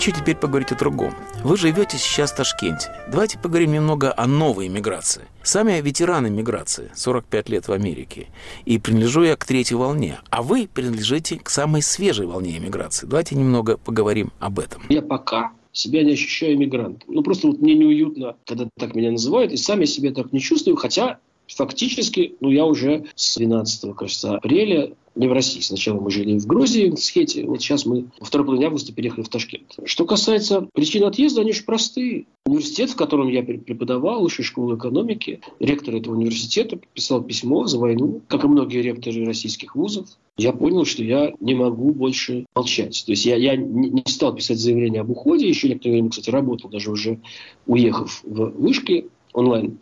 Хочу 0.09 0.21
теперь 0.21 0.35
поговорить 0.35 0.71
о 0.71 0.75
другом. 0.75 1.13
Вы 1.43 1.57
живете 1.57 1.97
сейчас 1.97 2.31
в 2.31 2.35
Ташкенте. 2.35 2.89
Давайте 3.11 3.37
поговорим 3.37 3.73
немного 3.73 4.13
о 4.15 4.27
новой 4.27 4.67
иммиграции. 4.67 5.23
Сами 5.43 5.73
я 5.73 5.81
ветеран 5.81 6.27
иммиграции, 6.27 6.89
45 6.95 7.49
лет 7.49 7.67
в 7.67 7.71
Америке, 7.71 8.27
и 8.65 8.79
принадлежу 8.79 9.23
я 9.23 9.35
к 9.35 9.45
третьей 9.45 9.77
волне. 9.77 10.19
А 10.29 10.41
вы 10.41 10.67
принадлежите 10.71 11.37
к 11.37 11.49
самой 11.49 11.81
свежей 11.81 12.25
волне 12.25 12.57
иммиграции. 12.57 13.05
Давайте 13.05 13.35
немного 13.35 13.77
поговорим 13.77 14.31
об 14.39 14.59
этом. 14.59 14.81
Я 14.89 15.01
пока 15.01 15.51
себя 15.71 16.03
не 16.03 16.13
ощущаю 16.13 16.55
иммигрантом. 16.55 17.07
Ну, 17.07 17.21
просто 17.21 17.47
вот 17.47 17.61
мне 17.61 17.75
неуютно, 17.75 18.35
когда 18.45 18.67
так 18.77 18.95
меня 18.95 19.11
называют, 19.11 19.51
и 19.51 19.57
сам 19.57 19.79
я 19.79 19.85
себя 19.85 20.11
так 20.11 20.33
не 20.33 20.39
чувствую, 20.39 20.75
хотя 20.75 21.19
фактически, 21.55 22.35
ну, 22.39 22.49
я 22.49 22.65
уже 22.65 23.05
с 23.15 23.37
12, 23.37 23.95
кажется, 23.95 24.35
апреля 24.35 24.93
не 25.15 25.27
в 25.27 25.33
России. 25.33 25.59
Сначала 25.59 25.99
мы 25.99 26.11
жили 26.11 26.37
в 26.39 26.45
Грузии, 26.45 26.89
в 26.89 26.97
Схете, 26.97 27.45
вот 27.45 27.61
сейчас 27.61 27.85
мы 27.85 28.05
во 28.19 28.25
второй 28.25 28.45
половине 28.45 28.67
августа 28.67 28.93
переехали 28.93 29.23
в 29.23 29.29
Ташкент. 29.29 29.75
Что 29.83 30.05
касается 30.05 30.67
причин 30.73 31.03
отъезда, 31.03 31.41
они 31.41 31.51
очень 31.51 31.65
простые. 31.65 32.25
Университет, 32.45 32.91
в 32.91 32.95
котором 32.95 33.27
я 33.27 33.43
преподавал, 33.43 34.21
высшей 34.21 34.45
школы 34.45 34.77
экономики, 34.77 35.41
ректор 35.59 35.95
этого 35.95 36.15
университета 36.15 36.79
писал 36.93 37.21
письмо 37.21 37.67
за 37.67 37.77
войну, 37.79 38.21
как 38.27 38.43
и 38.43 38.47
многие 38.47 38.81
ректоры 38.81 39.25
российских 39.25 39.75
вузов. 39.75 40.07
Я 40.37 40.53
понял, 40.53 40.85
что 40.85 41.03
я 41.03 41.33
не 41.41 41.53
могу 41.53 41.93
больше 41.93 42.45
молчать. 42.55 43.03
То 43.05 43.11
есть 43.11 43.25
я, 43.25 43.35
я 43.35 43.57
не 43.57 44.03
стал 44.07 44.33
писать 44.33 44.57
заявление 44.57 45.01
об 45.01 45.09
уходе. 45.09 45.49
Еще 45.49 45.67
некоторое 45.67 45.95
время, 45.95 46.09
кстати, 46.09 46.29
работал, 46.29 46.69
даже 46.69 46.91
уже 46.91 47.19
уехав 47.67 48.21
в 48.23 48.51
вышки 48.51 49.09
онлайн. 49.33 49.79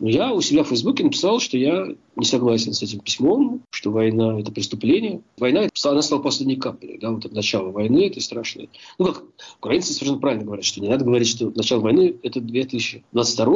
Я 0.00 0.32
у 0.32 0.40
себя 0.40 0.64
в 0.64 0.68
Фейсбуке 0.68 1.04
написал, 1.04 1.40
что 1.40 1.56
я 1.56 1.86
не 2.16 2.24
согласен 2.24 2.72
с 2.72 2.82
этим 2.82 3.00
письмом, 3.00 3.62
что 3.70 3.90
война– 3.90 4.38
это 4.40 4.52
преступление. 4.52 5.22
Война, 5.38 5.68
она 5.84 6.02
стала 6.02 6.20
последней 6.20 6.56
каплей, 6.56 6.98
да, 6.98 7.10
вот 7.10 7.24
это 7.24 7.34
начало 7.34 7.70
войны, 7.70 8.06
это 8.06 8.20
страшное. 8.20 8.68
Ну, 8.98 9.06
как 9.06 9.24
украинцы 9.58 9.92
совершенно 9.92 10.20
правильно 10.20 10.44
говорят, 10.44 10.64
что 10.64 10.80
не 10.80 10.88
надо 10.88 11.04
говорить, 11.04 11.28
что 11.28 11.50
начало 11.54 11.80
войны– 11.80 12.14
это 12.22 12.40
2022, 12.40 13.54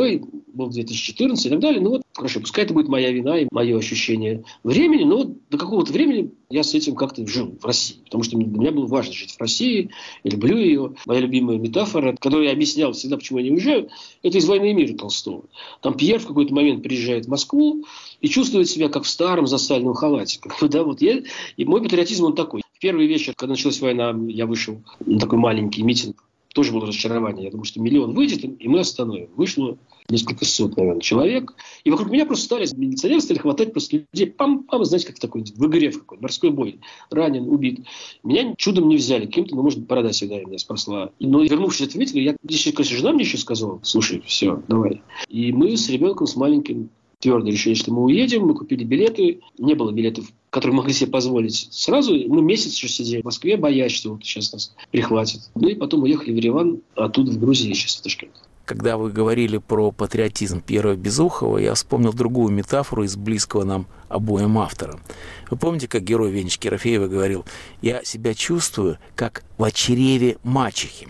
был 0.52 0.68
2014 0.68 1.46
и 1.46 1.48
так 1.48 1.60
далее. 1.60 1.80
Ну 1.80 1.90
вот, 1.90 2.02
хорошо, 2.14 2.40
пускай 2.40 2.64
это 2.64 2.74
будет 2.74 2.88
моя 2.88 3.10
вина 3.10 3.38
и 3.38 3.48
мое 3.50 3.78
ощущение 3.78 4.44
времени, 4.64 5.04
но 5.04 5.18
вот 5.18 5.48
до 5.50 5.58
какого-то 5.58 5.92
времени 5.92 6.32
я 6.50 6.62
с 6.62 6.74
этим 6.74 6.94
как-то 6.94 7.26
жил 7.26 7.56
в 7.60 7.64
России, 7.64 7.98
потому 8.04 8.22
что 8.22 8.36
для 8.36 8.46
меня 8.46 8.72
было 8.72 8.86
важно 8.86 9.12
жить 9.12 9.32
в 9.32 9.40
России, 9.40 9.90
я 10.24 10.30
люблю 10.30 10.56
ее. 10.56 10.94
Моя 11.06 11.20
любимая 11.20 11.58
метафора, 11.58 12.16
которую 12.18 12.46
я 12.46 12.52
объяснял 12.52 12.92
всегда, 12.92 13.16
почему 13.16 13.38
я 13.38 13.44
не 13.44 13.50
уезжаю, 13.52 13.90
это 14.22 14.38
из 14.38 14.46
«Войны 14.46 14.70
и 14.70 14.74
мира» 14.74 14.96
Толстого. 14.96 15.44
Там 15.82 15.96
Пьер 15.96 16.18
в 16.18 16.26
какой-то 16.26 16.54
момент 16.54 16.82
приезжает 16.82 17.26
в 17.26 17.28
Москву 17.28 17.84
и 18.20 18.28
чувствует 18.28 18.68
себя 18.68 18.88
как 18.88 19.04
в 19.04 19.08
старом 19.08 19.46
засальном 19.46 19.94
халате. 19.94 20.38
Как 20.40 20.58
бы, 20.60 20.68
да, 20.68 20.82
вот 20.82 21.00
я, 21.00 21.22
и 21.56 21.64
мой 21.64 21.82
патриотизм 21.82 22.24
он 22.24 22.34
такой. 22.34 22.62
В 22.72 22.78
первый 22.80 23.06
вечер, 23.06 23.34
когда 23.36 23.52
началась 23.52 23.80
война, 23.80 24.14
я 24.28 24.46
вышел 24.46 24.82
на 25.04 25.18
такой 25.18 25.38
маленький 25.38 25.82
митинг 25.82 26.24
тоже 26.58 26.72
было 26.72 26.86
разочарование. 26.86 27.44
Я 27.44 27.50
думаю, 27.52 27.64
что 27.64 27.80
миллион 27.80 28.14
выйдет, 28.14 28.44
и 28.44 28.68
мы 28.68 28.80
остановим. 28.80 29.28
Вышло 29.36 29.78
несколько 30.08 30.44
сот, 30.44 30.76
наверное, 30.76 31.00
человек. 31.00 31.54
И 31.84 31.90
вокруг 31.90 32.10
меня 32.10 32.26
просто 32.26 32.46
стали, 32.46 32.68
милиционеры 32.74 33.20
стали 33.20 33.38
хватать 33.38 33.72
просто 33.72 33.98
людей. 34.12 34.34
Пам-пам, 34.36 34.84
знаете, 34.84 35.06
как 35.06 35.20
такой 35.20 35.44
в 35.44 35.66
игре 35.66 35.90
в 35.90 36.00
какой 36.00 36.18
морской 36.18 36.50
бой. 36.50 36.80
Ранен, 37.10 37.48
убит. 37.48 37.86
Меня 38.24 38.54
чудом 38.56 38.88
не 38.88 38.96
взяли. 38.96 39.26
Каким-то, 39.26 39.54
ну, 39.54 39.62
может, 39.62 39.86
борода 39.86 40.10
всегда 40.10 40.40
меня 40.40 40.58
спасла. 40.58 41.12
Но 41.20 41.42
вернувшись 41.42 41.88
от 41.88 41.94
митинга, 41.94 42.20
я, 42.20 42.36
если, 42.42 42.72
конечно, 42.72 42.96
жена 42.96 43.12
мне 43.12 43.22
еще 43.22 43.38
сказала, 43.38 43.78
слушай, 43.84 44.22
все, 44.26 44.60
давай. 44.66 45.02
И 45.28 45.52
мы 45.52 45.76
с 45.76 45.88
ребенком, 45.88 46.26
с 46.26 46.34
маленьким, 46.34 46.90
твердо 47.20 47.48
решили, 47.50 47.74
что 47.74 47.92
мы 47.92 48.04
уедем, 48.04 48.46
мы 48.46 48.54
купили 48.54 48.84
билеты, 48.84 49.40
не 49.58 49.74
было 49.74 49.90
билетов, 49.90 50.26
которые 50.50 50.76
могли 50.76 50.92
себе 50.92 51.10
позволить 51.10 51.68
сразу. 51.70 52.14
Мы 52.14 52.42
месяц 52.42 52.74
еще 52.74 52.88
сидели 52.88 53.22
в 53.22 53.24
Москве, 53.24 53.56
боясь, 53.56 53.92
что 53.92 54.12
вот 54.12 54.24
сейчас 54.24 54.52
нас 54.52 54.74
прихватит. 54.90 55.50
Ну 55.54 55.68
и 55.68 55.74
потом 55.74 56.04
уехали 56.04 56.32
в 56.32 56.36
Ереван, 56.36 56.80
оттуда 56.94 57.32
в 57.32 57.38
Грузию 57.38 57.74
сейчас 57.74 57.96
в 57.96 58.02
Ташкент. 58.02 58.32
Когда 58.64 58.98
вы 58.98 59.10
говорили 59.10 59.56
про 59.56 59.90
патриотизм 59.92 60.60
Пьера 60.60 60.94
Безухова, 60.94 61.56
я 61.56 61.72
вспомнил 61.72 62.12
другую 62.12 62.52
метафору 62.52 63.02
из 63.02 63.16
близкого 63.16 63.64
нам 63.64 63.86
обоим 64.10 64.58
автора. 64.58 65.00
Вы 65.50 65.56
помните, 65.56 65.88
как 65.88 66.04
герой 66.04 66.30
Венечки 66.30 66.64
Керофеева 66.64 67.08
говорил, 67.08 67.46
«Я 67.80 68.04
себя 68.04 68.34
чувствую, 68.34 68.98
как 69.16 69.42
в 69.56 69.70
чреве 69.72 70.36
мачехи». 70.44 71.08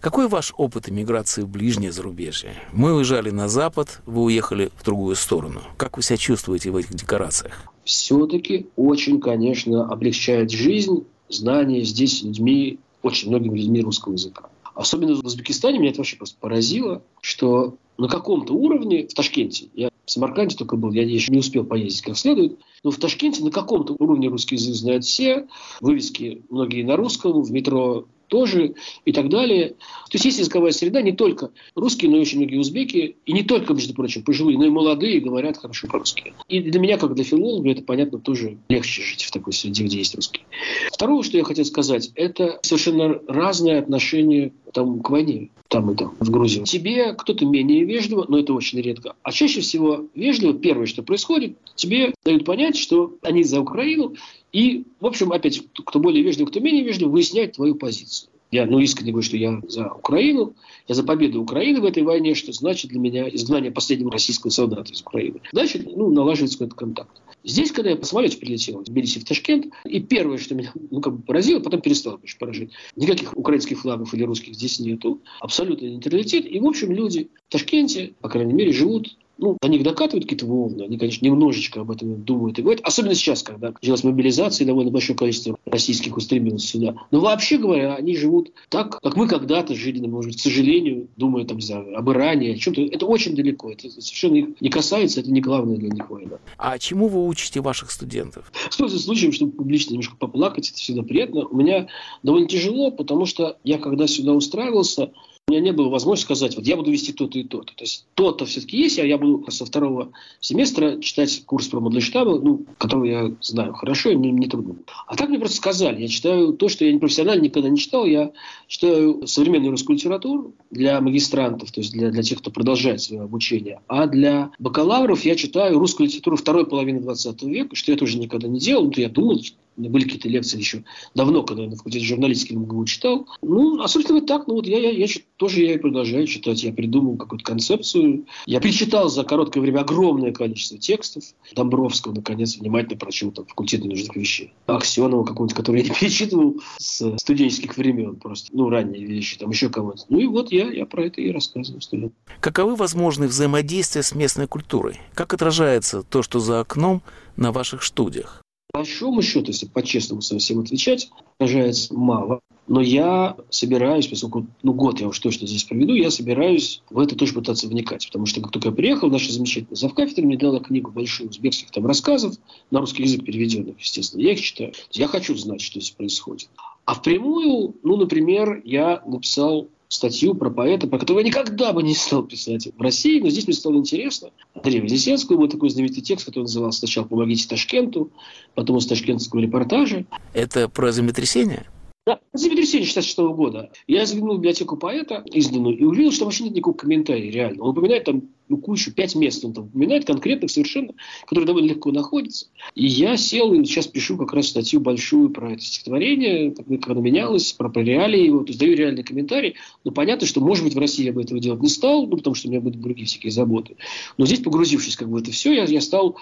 Какой 0.00 0.28
ваш 0.28 0.54
опыт 0.56 0.88
эмиграции 0.88 1.42
в 1.42 1.48
ближнее 1.48 1.92
зарубежье? 1.92 2.54
Мы 2.72 2.94
уезжали 2.94 3.28
на 3.28 3.48
Запад, 3.48 4.00
вы 4.06 4.22
уехали 4.22 4.70
в 4.74 4.82
другую 4.82 5.14
сторону. 5.14 5.60
Как 5.76 5.98
вы 5.98 6.02
себя 6.02 6.16
чувствуете 6.16 6.70
в 6.70 6.76
этих 6.76 6.94
декорациях? 6.94 7.66
Все-таки 7.84 8.66
очень, 8.76 9.20
конечно, 9.20 9.84
облегчает 9.84 10.50
жизнь 10.50 11.04
знание 11.28 11.84
здесь 11.84 12.22
людьми, 12.22 12.78
очень 13.02 13.28
многими 13.28 13.58
людьми 13.58 13.82
русского 13.82 14.14
языка. 14.14 14.48
Особенно 14.74 15.16
в 15.16 15.24
Узбекистане 15.24 15.78
меня 15.78 15.90
это 15.90 15.98
вообще 15.98 16.16
просто 16.16 16.38
поразило, 16.40 17.02
что 17.20 17.76
на 17.98 18.08
каком-то 18.08 18.54
уровне 18.54 19.06
в 19.06 19.12
Ташкенте, 19.12 19.68
я 19.74 19.90
в 20.06 20.10
Самарканде 20.10 20.56
только 20.56 20.76
был, 20.76 20.92
я 20.92 21.02
еще 21.02 21.30
не 21.30 21.40
успел 21.40 21.64
поездить 21.64 22.00
как 22.00 22.16
следует, 22.16 22.58
но 22.82 22.90
в 22.90 22.96
Ташкенте 22.96 23.44
на 23.44 23.50
каком-то 23.50 23.94
уровне 23.98 24.28
русский 24.28 24.54
язык 24.54 24.74
знают 24.74 25.04
все, 25.04 25.46
вывески 25.82 26.42
многие 26.48 26.84
на 26.84 26.96
русском, 26.96 27.42
в 27.42 27.50
метро 27.50 28.06
тоже 28.30 28.74
и 29.04 29.12
так 29.12 29.28
далее. 29.28 29.70
То 29.70 30.14
есть 30.14 30.24
есть 30.24 30.38
языковая 30.38 30.72
среда 30.72 31.02
не 31.02 31.12
только 31.12 31.50
русские, 31.74 32.10
но 32.10 32.16
и 32.16 32.20
очень 32.20 32.38
многие 32.38 32.56
узбеки, 32.56 33.16
и 33.26 33.32
не 33.32 33.42
только, 33.42 33.74
между 33.74 33.92
прочим, 33.92 34.22
пожилые, 34.22 34.56
но 34.56 34.64
и 34.64 34.70
молодые 34.70 35.20
говорят 35.20 35.58
хорошо 35.58 35.88
по-русски. 35.88 36.32
И 36.48 36.60
для 36.60 36.80
меня, 36.80 36.96
как 36.96 37.14
для 37.14 37.24
филолога, 37.24 37.70
это, 37.70 37.82
понятно, 37.82 38.18
тоже 38.18 38.56
легче 38.68 39.02
жить 39.02 39.24
в 39.24 39.30
такой 39.30 39.52
среде, 39.52 39.84
где 39.84 39.98
есть 39.98 40.14
русские. 40.14 40.44
Второе, 40.92 41.22
что 41.22 41.36
я 41.36 41.44
хотел 41.44 41.64
сказать, 41.64 42.10
это 42.14 42.60
совершенно 42.62 43.20
разное 43.26 43.80
отношение 43.80 44.52
там, 44.72 45.00
к 45.00 45.10
войне, 45.10 45.50
там 45.70 45.88
и 45.92 45.94
там, 45.94 46.16
в 46.18 46.30
Грузии. 46.30 46.64
Тебе 46.64 47.14
кто-то 47.14 47.46
менее 47.46 47.84
вежливо, 47.84 48.26
но 48.28 48.40
это 48.40 48.52
очень 48.52 48.80
редко. 48.80 49.14
А 49.22 49.30
чаще 49.30 49.60
всего 49.60 50.06
вежливо, 50.16 50.52
первое, 50.52 50.86
что 50.86 51.04
происходит, 51.04 51.56
тебе 51.76 52.12
дают 52.24 52.44
понять, 52.44 52.76
что 52.76 53.14
они 53.22 53.44
за 53.44 53.60
Украину, 53.60 54.14
и, 54.52 54.82
в 54.98 55.06
общем, 55.06 55.30
опять, 55.30 55.62
кто 55.86 56.00
более 56.00 56.24
вежливый, 56.24 56.50
кто 56.50 56.58
менее 56.58 56.82
вежливый, 56.82 57.12
выясняет 57.12 57.52
твою 57.52 57.76
позицию. 57.76 58.30
Я 58.50 58.66
ну, 58.66 58.80
искренне 58.80 59.12
говорю, 59.12 59.26
что 59.26 59.36
я 59.36 59.60
за 59.68 59.88
Украину, 59.88 60.54
я 60.88 60.94
за 60.94 61.04
победу 61.04 61.40
Украины 61.40 61.80
в 61.80 61.84
этой 61.84 62.02
войне, 62.02 62.34
что 62.34 62.52
значит 62.52 62.90
для 62.90 62.98
меня 62.98 63.28
изгнание 63.28 63.70
последнего 63.70 64.10
российского 64.10 64.50
солдата 64.50 64.92
из 64.92 65.00
Украины. 65.02 65.40
Дальше 65.52 65.84
ну, 65.94 66.10
налаживается 66.10 66.58
какой-то 66.58 66.76
контакт. 66.76 67.20
Здесь, 67.44 67.72
когда 67.72 67.90
я 67.90 67.96
по 67.96 68.04
самолете 68.04 68.36
прилетел 68.36 68.80
в 68.80 68.84
Тбилиси, 68.84 69.20
в 69.20 69.24
Ташкент, 69.24 69.72
и 69.84 70.00
первое, 70.00 70.36
что 70.36 70.54
меня 70.54 70.72
ну, 70.90 71.00
как 71.00 71.16
бы 71.16 71.22
поразило, 71.22 71.60
потом 71.60 71.80
перестало 71.80 72.16
конечно, 72.16 72.38
поражать, 72.38 72.70
никаких 72.96 73.36
украинских 73.36 73.80
флагов 73.80 74.12
или 74.12 74.24
русских 74.24 74.54
здесь 74.54 74.78
нету, 74.80 75.20
абсолютно 75.40 75.86
нейтралитет, 75.86 76.44
и, 76.44 76.58
в 76.60 76.66
общем, 76.66 76.92
люди 76.92 77.30
в 77.48 77.52
Ташкенте, 77.52 78.12
по 78.20 78.28
крайней 78.28 78.52
мере, 78.52 78.72
живут 78.72 79.16
ну, 79.40 79.56
до 79.60 79.68
них 79.68 79.82
докатывают 79.82 80.24
какие-то 80.24 80.46
волны, 80.46 80.82
они, 80.82 80.98
конечно, 80.98 81.24
немножечко 81.24 81.80
об 81.80 81.90
этом 81.90 82.22
думают 82.22 82.58
и 82.58 82.62
говорят, 82.62 82.82
особенно 82.84 83.14
сейчас, 83.14 83.42
когда 83.42 83.72
началась 83.72 84.04
мобилизация, 84.04 84.64
и 84.64 84.66
довольно 84.66 84.90
большое 84.90 85.18
количество 85.18 85.56
российских 85.64 86.16
устремилось 86.16 86.66
сюда. 86.66 86.96
Но 87.10 87.20
вообще 87.20 87.58
говоря, 87.58 87.94
они 87.94 88.14
живут 88.16 88.52
так, 88.68 89.00
как 89.00 89.16
мы 89.16 89.26
когда-то 89.26 89.74
жили, 89.74 90.06
может, 90.06 90.36
к 90.36 90.40
сожалению, 90.40 91.08
думая 91.16 91.44
там, 91.44 91.60
за 91.60 91.80
об 91.80 92.10
Иране, 92.10 92.52
о 92.52 92.56
чем-то. 92.56 92.82
Это 92.82 93.06
очень 93.06 93.34
далеко, 93.34 93.70
это 93.70 93.90
совершенно 93.90 94.36
их 94.36 94.60
не 94.60 94.68
касается, 94.68 95.20
это 95.20 95.30
не 95.30 95.40
главное 95.40 95.76
для 95.76 95.88
них 95.88 96.10
война. 96.10 96.38
А 96.58 96.78
чему 96.78 97.08
вы 97.08 97.26
учите 97.26 97.60
ваших 97.60 97.90
студентов? 97.90 98.52
Пользуясь 98.78 99.04
случаем, 99.04 99.32
чтобы 99.32 99.52
публично 99.52 99.92
немножко 99.92 100.16
поплакать, 100.16 100.70
это 100.70 100.78
всегда 100.78 101.02
приятно. 101.02 101.46
У 101.46 101.56
меня 101.56 101.88
довольно 102.22 102.48
тяжело, 102.48 102.90
потому 102.90 103.26
что 103.26 103.56
я, 103.64 103.78
когда 103.78 104.06
сюда 104.06 104.32
устраивался, 104.32 105.12
у 105.50 105.52
меня 105.52 105.60
не 105.60 105.72
было 105.72 105.88
возможности 105.88 106.26
сказать, 106.26 106.56
вот 106.56 106.64
я 106.64 106.76
буду 106.76 106.92
вести 106.92 107.12
то-то 107.12 107.36
и 107.36 107.42
то-то. 107.42 107.74
То 107.74 107.82
есть 107.82 108.06
то-то 108.14 108.46
все-таки 108.46 108.78
есть, 108.78 109.00
а 109.00 109.04
я 109.04 109.18
буду 109.18 109.50
со 109.50 109.64
второго 109.64 110.12
семестра 110.38 111.00
читать 111.00 111.42
курс 111.44 111.66
про 111.66 111.80
Мандельштама, 111.80 112.38
ну, 112.38 112.64
который 112.78 113.10
я 113.10 113.32
знаю 113.40 113.74
хорошо, 113.74 114.10
и 114.10 114.16
мне 114.16 114.30
не 114.30 114.46
трудно. 114.46 114.76
А 115.08 115.16
так 115.16 115.28
мне 115.28 115.40
просто 115.40 115.56
сказали, 115.56 116.02
я 116.02 116.08
читаю 116.08 116.52
то, 116.52 116.68
что 116.68 116.84
я 116.84 116.92
не 116.92 117.00
профессионально 117.00 117.42
никогда 117.42 117.68
не 117.68 117.78
читал, 117.78 118.06
я 118.06 118.30
читаю 118.68 119.26
современную 119.26 119.72
русскую 119.72 119.96
литературу 119.96 120.54
для 120.70 121.00
магистрантов, 121.00 121.72
то 121.72 121.80
есть 121.80 121.92
для, 121.92 122.10
для 122.10 122.22
тех, 122.22 122.38
кто 122.38 122.52
продолжает 122.52 123.00
свое 123.00 123.22
обучение. 123.22 123.80
А 123.88 124.06
для 124.06 124.52
бакалавров 124.60 125.24
я 125.24 125.34
читаю 125.34 125.80
русскую 125.80 126.06
литературу 126.06 126.36
второй 126.36 126.64
половины 126.64 127.00
20 127.00 127.42
века, 127.42 127.74
что 127.74 127.90
я 127.90 127.98
тоже 127.98 128.18
никогда 128.18 128.46
не 128.46 128.60
делал, 128.60 128.88
то 128.90 129.00
я 129.00 129.08
думал, 129.08 129.40
были 129.76 130.04
какие-то 130.04 130.28
лекции 130.28 130.58
еще 130.58 130.84
давно, 131.14 131.42
когда 131.42 131.62
я 131.62 131.70
на 131.70 131.76
факультете 131.76 132.04
журналистики 132.04 132.54
МГУ 132.54 132.84
читал. 132.84 133.26
Ну, 133.42 133.80
а, 133.80 133.88
собственно, 133.88 134.20
так, 134.20 134.46
ну 134.46 134.54
вот 134.54 134.66
я, 134.66 134.78
я, 134.78 134.90
я 134.90 135.06
тоже 135.36 135.62
я 135.62 135.74
и 135.74 135.78
продолжаю 135.78 136.26
читать. 136.26 136.62
Я 136.62 136.72
придумал 136.72 137.16
какую-то 137.16 137.44
концепцию. 137.44 138.26
Я 138.46 138.60
перечитал 138.60 139.08
за 139.08 139.24
короткое 139.24 139.60
время 139.60 139.80
огромное 139.80 140.32
количество 140.32 140.78
текстов. 140.78 141.24
Домбровского, 141.54 142.14
наконец, 142.14 142.56
внимательно 142.56 142.98
прочел 142.98 143.30
там 143.30 143.46
факультет 143.46 143.84
нужных 143.84 144.14
вещей. 144.16 144.52
Аксенова 144.66 145.24
какого-нибудь, 145.24 145.56
который 145.56 145.82
я 145.82 145.88
не 145.88 145.94
перечитывал 146.00 146.60
с 146.78 147.16
студенческих 147.18 147.76
времен 147.76 148.16
просто. 148.16 148.48
Ну, 148.52 148.68
ранние 148.68 149.06
вещи, 149.06 149.38
там 149.38 149.50
еще 149.50 149.70
кого-то. 149.70 150.02
Ну 150.08 150.18
и 150.18 150.26
вот 150.26 150.52
я, 150.52 150.70
я 150.70 150.86
про 150.86 151.06
это 151.06 151.20
и 151.20 151.30
рассказываю 151.30 151.80
студентам. 151.80 152.16
Каковы 152.40 152.76
возможные 152.76 153.28
взаимодействия 153.28 154.02
с 154.02 154.14
местной 154.14 154.46
культурой? 154.46 154.98
Как 155.14 155.32
отражается 155.32 156.02
то, 156.02 156.22
что 156.22 156.40
за 156.40 156.60
окном 156.60 157.02
на 157.36 157.52
ваших 157.52 157.82
студиях? 157.82 158.42
Большому 158.72 159.22
счету, 159.22 159.48
если 159.48 159.66
по-честному 159.66 160.22
совсем 160.22 160.60
отвечать, 160.60 161.10
отражается 161.38 161.92
мало. 161.94 162.40
Но 162.68 162.80
я 162.80 163.36
собираюсь, 163.48 164.06
поскольку 164.06 164.46
ну, 164.62 164.72
год 164.72 165.00
я 165.00 165.08
уж 165.08 165.18
точно 165.18 165.48
здесь 165.48 165.64
проведу, 165.64 165.94
я 165.94 166.08
собираюсь 166.10 166.82
в 166.88 167.00
это 167.00 167.16
тоже 167.16 167.34
пытаться 167.34 167.66
вникать. 167.66 168.06
Потому 168.06 168.26
что 168.26 168.40
как 168.40 168.52
только 168.52 168.68
я 168.68 168.74
приехал, 168.74 169.10
наша 169.10 169.32
замечательная 169.32 169.74
завкафедра 169.74 170.24
мне 170.24 170.36
дала 170.36 170.60
книгу 170.60 170.92
большую 170.92 171.30
узбекских 171.30 171.72
там 171.72 171.86
рассказов, 171.86 172.36
на 172.70 172.78
русский 172.78 173.02
язык 173.02 173.24
переведенных, 173.24 173.80
естественно. 173.80 174.22
Я 174.22 174.32
их 174.32 174.40
читаю. 174.40 174.72
Я 174.92 175.08
хочу 175.08 175.34
знать, 175.34 175.60
что 175.60 175.80
здесь 175.80 175.90
происходит. 175.90 176.48
А 176.84 176.94
впрямую, 176.94 177.74
ну, 177.82 177.96
например, 177.96 178.62
я 178.64 179.02
написал 179.04 179.68
статью 179.90 180.34
про 180.34 180.50
поэта, 180.50 180.86
про 180.86 180.98
которого 180.98 181.20
я 181.20 181.26
никогда 181.26 181.72
бы 181.72 181.82
не 181.82 181.94
стал 181.94 182.22
писать 182.22 182.68
в 182.74 182.80
России, 182.80 183.20
но 183.20 183.28
здесь 183.28 183.46
мне 183.46 183.54
стало 183.54 183.76
интересно. 183.76 184.30
Андрея 184.54 184.82
Вознесенского 184.82 185.36
был 185.36 185.48
такой 185.48 185.68
знаменитый 185.68 186.02
текст, 186.02 186.26
который 186.26 186.44
назывался 186.44 186.78
сначала 186.78 187.04
«Помогите 187.04 187.48
Ташкенту», 187.48 188.10
потом 188.54 188.78
из 188.78 188.86
ташкентского 188.86 189.40
репортажа. 189.40 190.06
Это 190.32 190.68
про 190.68 190.92
землетрясение? 190.92 191.66
Да, 192.06 192.20
землетрясение 192.32 192.86
66 192.86 193.18
года. 193.18 193.70
Я 193.88 194.06
заглянул 194.06 194.36
в 194.36 194.38
библиотеку 194.38 194.76
поэта, 194.76 195.24
изданную, 195.26 195.76
и 195.76 195.84
увидел, 195.84 196.12
что 196.12 196.24
вообще 196.24 196.44
нет 196.44 196.54
никакого 196.54 196.76
комментария, 196.76 197.30
реально. 197.30 197.64
Он 197.64 197.70
упоминает 197.70 198.04
там 198.04 198.22
ну, 198.50 198.58
кучу, 198.58 198.92
пять 198.92 199.14
мест 199.14 199.44
он 199.44 199.52
там 199.52 199.64
упоминает, 199.66 200.04
конкретных 200.04 200.50
совершенно, 200.50 200.92
которые 201.24 201.46
довольно 201.46 201.68
легко 201.68 201.92
находятся. 201.92 202.46
И 202.74 202.84
я 202.84 203.16
сел 203.16 203.52
и 203.54 203.64
сейчас 203.64 203.86
пишу 203.86 204.16
как 204.16 204.32
раз 204.32 204.48
статью 204.48 204.80
большую 204.80 205.30
про 205.30 205.52
это 205.52 205.62
стихотворение, 205.62 206.50
как 206.52 206.88
оно 206.88 207.00
менялось, 207.00 207.52
про, 207.52 207.68
про 207.68 207.82
реалии 207.82 208.26
его, 208.26 208.40
то 208.40 208.48
есть 208.48 208.58
даю 208.58 208.76
реальный 208.76 209.04
комментарий. 209.04 209.54
Но 209.84 209.92
понятно, 209.92 210.26
что, 210.26 210.40
может 210.40 210.64
быть, 210.64 210.74
в 210.74 210.78
России 210.78 211.04
я 211.04 211.12
бы 211.12 211.22
этого 211.22 211.40
делать 211.40 211.62
не 211.62 211.68
стал, 211.68 212.06
ну, 212.06 212.16
потому 212.16 212.34
что 212.34 212.48
у 212.48 212.50
меня 212.50 212.60
будут 212.60 212.80
другие 212.80 213.06
всякие 213.06 213.30
заботы. 213.30 213.76
Но 214.18 214.26
здесь, 214.26 214.40
погрузившись 214.40 214.96
как 214.96 215.08
бы 215.08 215.18
в 215.18 215.22
это 215.22 215.30
все, 215.30 215.52
я, 215.52 215.64
я 215.64 215.80
стал 215.80 216.18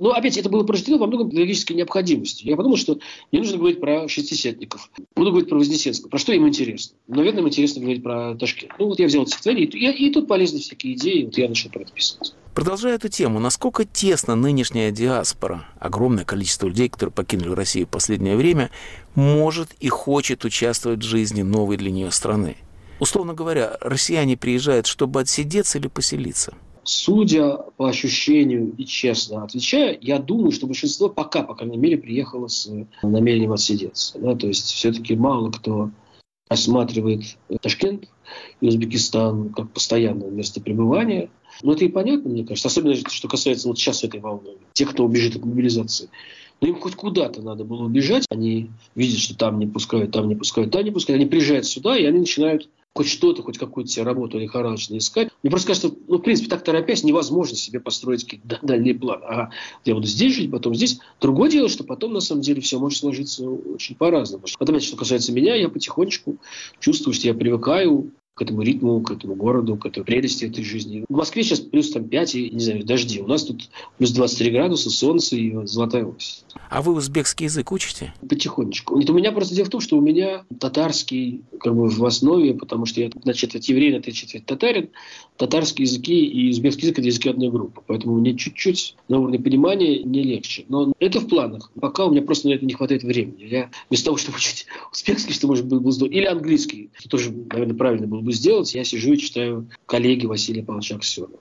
Но 0.00 0.12
опять 0.12 0.38
это 0.38 0.48
было 0.48 0.64
порождено 0.64 0.96
во 0.96 1.06
многом 1.06 1.28
логической 1.28 1.74
необходимостью. 1.74 2.48
Я 2.48 2.56
подумал, 2.56 2.78
что 2.78 2.98
не 3.32 3.38
нужно 3.38 3.58
говорить 3.58 3.80
про 3.80 4.08
шестидесятников. 4.08 4.90
Буду 5.14 5.30
говорить 5.30 5.50
про 5.50 5.58
Вознесенского. 5.58 6.08
Про 6.08 6.18
что 6.18 6.32
им 6.32 6.48
интересно? 6.48 6.96
Наверное, 7.06 7.42
им 7.42 7.48
интересно 7.48 7.82
говорить 7.82 8.02
про 8.02 8.34
Ташкент. 8.34 8.72
Ну 8.78 8.86
вот 8.86 8.98
я 8.98 9.06
взял 9.06 9.26
стихотворение, 9.26 9.66
и, 9.66 10.06
и 10.06 10.10
тут 10.10 10.26
полезны 10.26 10.58
всякие 10.58 10.94
идеи, 10.94 11.24
вот 11.24 11.36
я 11.36 11.50
начал 11.50 11.68
про 11.68 11.82
это 11.82 11.92
писать. 11.92 12.34
Продолжая 12.54 12.94
эту 12.94 13.10
тему, 13.10 13.40
насколько 13.40 13.84
тесно 13.84 14.34
нынешняя 14.36 14.90
диаспора, 14.90 15.68
огромное 15.78 16.24
количество 16.24 16.66
людей, 16.66 16.88
которые 16.88 17.12
покинули 17.12 17.50
Россию 17.50 17.86
в 17.86 17.90
последнее 17.90 18.36
время, 18.36 18.70
может 19.14 19.68
и 19.80 19.88
хочет 19.88 20.46
участвовать 20.46 21.00
в 21.00 21.06
жизни 21.06 21.42
новой 21.42 21.76
для 21.76 21.90
нее 21.90 22.10
страны? 22.10 22.56
Условно 23.00 23.34
говоря, 23.34 23.76
россияне 23.82 24.38
приезжают, 24.38 24.86
чтобы 24.86 25.20
отсидеться 25.20 25.76
или 25.76 25.88
поселиться? 25.88 26.54
Судя 26.82 27.58
по 27.76 27.88
ощущению 27.88 28.74
и 28.76 28.84
честно 28.84 29.44
отвечая, 29.44 29.98
я 30.00 30.18
думаю, 30.18 30.50
что 30.50 30.66
большинство 30.66 31.08
пока, 31.08 31.42
по 31.42 31.54
крайней 31.54 31.76
мере, 31.76 31.98
приехало 31.98 32.48
с 32.48 32.70
намерением 33.02 33.52
отсидеться. 33.52 34.18
Да? 34.18 34.34
То 34.34 34.46
есть 34.46 34.66
все-таки 34.66 35.14
мало 35.14 35.50
кто 35.50 35.90
рассматривает 36.48 37.36
Ташкент 37.60 38.08
и 38.60 38.66
Узбекистан 38.66 39.50
как 39.50 39.70
постоянное 39.72 40.30
место 40.30 40.60
пребывания. 40.60 41.30
Но 41.62 41.72
это 41.72 41.84
и 41.84 41.88
понятно, 41.88 42.30
мне 42.30 42.44
кажется. 42.44 42.68
Особенно, 42.68 42.94
что 42.94 43.28
касается 43.28 43.68
вот 43.68 43.78
сейчас 43.78 44.02
этой 44.02 44.20
волны. 44.20 44.50
Тех, 44.72 44.90
кто 44.90 45.04
убежит 45.04 45.36
от 45.36 45.44
мобилизации. 45.44 46.08
Но 46.60 46.68
им 46.68 46.80
хоть 46.80 46.94
куда-то 46.94 47.40
надо 47.42 47.64
было 47.64 47.84
убежать. 47.84 48.26
Они 48.30 48.70
видят, 48.94 49.18
что 49.18 49.36
там 49.36 49.58
не 49.58 49.66
пускают, 49.66 50.12
там 50.12 50.28
не 50.28 50.34
пускают, 50.34 50.72
там 50.72 50.84
не 50.84 50.90
пускают. 50.90 51.20
Они 51.20 51.28
приезжают 51.28 51.66
сюда, 51.66 51.96
и 51.96 52.04
они 52.04 52.20
начинают 52.20 52.68
хоть 52.94 53.08
что-то, 53.08 53.42
хоть 53.42 53.58
какую-то 53.58 53.90
себе 53.90 54.04
работу 54.04 54.38
лихорадочно 54.38 54.98
искать. 54.98 55.30
Мне 55.42 55.50
просто 55.50 55.68
кажется, 55.68 55.90
ну, 56.08 56.18
в 56.18 56.22
принципе, 56.22 56.48
так 56.48 56.64
торопясь, 56.64 57.04
невозможно 57.04 57.56
себе 57.56 57.80
построить 57.80 58.24
какие-то 58.24 58.58
дальние 58.62 58.94
планы. 58.94 59.24
Ага, 59.24 59.50
я 59.84 59.94
буду 59.94 60.06
здесь 60.06 60.34
жить, 60.34 60.50
потом 60.50 60.74
здесь. 60.74 60.98
Другое 61.20 61.50
дело, 61.50 61.68
что 61.68 61.84
потом, 61.84 62.12
на 62.12 62.20
самом 62.20 62.42
деле, 62.42 62.60
все 62.60 62.78
может 62.78 62.98
сложиться 62.98 63.48
очень 63.48 63.94
по-разному. 63.94 64.44
Потом, 64.58 64.80
что 64.80 64.96
касается 64.96 65.32
меня, 65.32 65.54
я 65.54 65.68
потихонечку 65.68 66.36
чувствую, 66.80 67.14
что 67.14 67.28
я 67.28 67.34
привыкаю 67.34 68.12
к 68.40 68.42
этому 68.42 68.62
ритму, 68.62 69.02
к 69.02 69.10
этому 69.10 69.34
городу, 69.34 69.76
к 69.76 69.84
этой 69.84 70.02
прелести 70.02 70.46
этой 70.46 70.64
жизни. 70.64 71.04
В 71.10 71.14
Москве 71.14 71.42
сейчас 71.42 71.60
плюс 71.60 71.90
там 71.90 72.08
5 72.08 72.34
и, 72.36 72.48
не 72.48 72.60
знаю, 72.60 72.86
дожди. 72.86 73.20
У 73.20 73.26
нас 73.26 73.44
тут 73.44 73.68
плюс 73.98 74.12
23 74.12 74.50
градуса, 74.50 74.88
солнце 74.88 75.36
и 75.36 75.66
золотая 75.66 76.06
осень. 76.06 76.44
А 76.70 76.80
вы 76.80 76.94
узбекский 76.94 77.44
язык 77.44 77.70
учите? 77.70 78.14
Потихонечку. 78.26 78.96
Нет, 78.96 79.10
у 79.10 79.12
меня 79.12 79.32
просто 79.32 79.54
дело 79.54 79.66
в 79.66 79.68
том, 79.68 79.82
что 79.82 79.98
у 79.98 80.00
меня 80.00 80.44
татарский 80.58 81.42
как 81.60 81.76
бы 81.76 81.90
в 81.90 82.04
основе, 82.06 82.54
потому 82.54 82.86
что 82.86 83.02
я 83.02 83.10
на 83.24 83.34
четверть 83.34 83.68
еврей, 83.68 83.92
на 83.92 84.00
три 84.00 84.14
четверть 84.14 84.46
татарин. 84.46 84.88
Татарские 85.36 85.86
языки 85.86 86.24
и 86.24 86.48
узбекский 86.50 86.84
язык– 86.84 86.98
это 87.00 87.08
языки 87.08 87.28
одной 87.28 87.50
группы. 87.50 87.82
Поэтому 87.86 88.16
мне 88.16 88.34
чуть-чуть 88.34 88.96
на 89.08 89.18
уровне 89.18 89.38
понимания 89.38 90.02
не 90.02 90.22
легче. 90.22 90.64
Но 90.68 90.94
это 90.98 91.20
в 91.20 91.28
планах. 91.28 91.70
Пока 91.78 92.06
у 92.06 92.10
меня 92.10 92.22
просто 92.22 92.48
на 92.48 92.54
это 92.54 92.64
не 92.64 92.72
хватает 92.72 93.02
времени. 93.02 93.44
Я 93.44 93.70
вместо 93.90 94.06
того, 94.06 94.16
чтобы 94.16 94.38
учить 94.38 94.66
узбекский, 94.92 95.34
что 95.34 95.46
может 95.46 95.66
быть 95.66 95.80
был 95.80 96.06
или 96.06 96.24
английский, 96.24 96.90
что 96.96 97.10
тоже, 97.10 97.30
наверное, 97.30 97.76
правильно 97.76 98.06
было 98.06 98.20
бы 98.20 98.29
сделать, 98.32 98.74
я 98.74 98.84
сижу 98.84 99.12
и 99.12 99.18
читаю 99.18 99.68
коллеги 99.86 100.26
Василия 100.26 100.62
Павловича 100.62 100.96
Аксенова. 100.96 101.38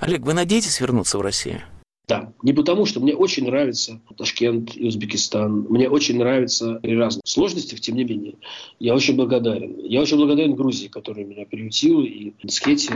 Олег, 0.00 0.22
вы 0.22 0.34
надеетесь 0.34 0.80
вернуться 0.80 1.18
в 1.18 1.20
Россию? 1.20 1.62
Да, 2.06 2.34
не 2.42 2.52
потому, 2.52 2.84
что 2.84 3.00
мне 3.00 3.14
очень 3.14 3.46
нравится 3.46 3.98
Ташкент 4.18 4.76
и 4.76 4.86
Узбекистан. 4.86 5.66
Мне 5.70 5.88
очень 5.88 6.18
нравятся 6.18 6.74
при 6.82 6.96
разных 6.96 7.22
сложностях, 7.24 7.80
тем 7.80 7.96
не 7.96 8.04
менее. 8.04 8.34
Я 8.78 8.94
очень 8.94 9.16
благодарен. 9.16 9.78
Я 9.82 10.02
очень 10.02 10.18
благодарен 10.18 10.54
Грузии, 10.54 10.88
которая 10.88 11.24
меня 11.24 11.46
приютила, 11.46 12.02
и 12.02 12.34
Скете. 12.46 12.94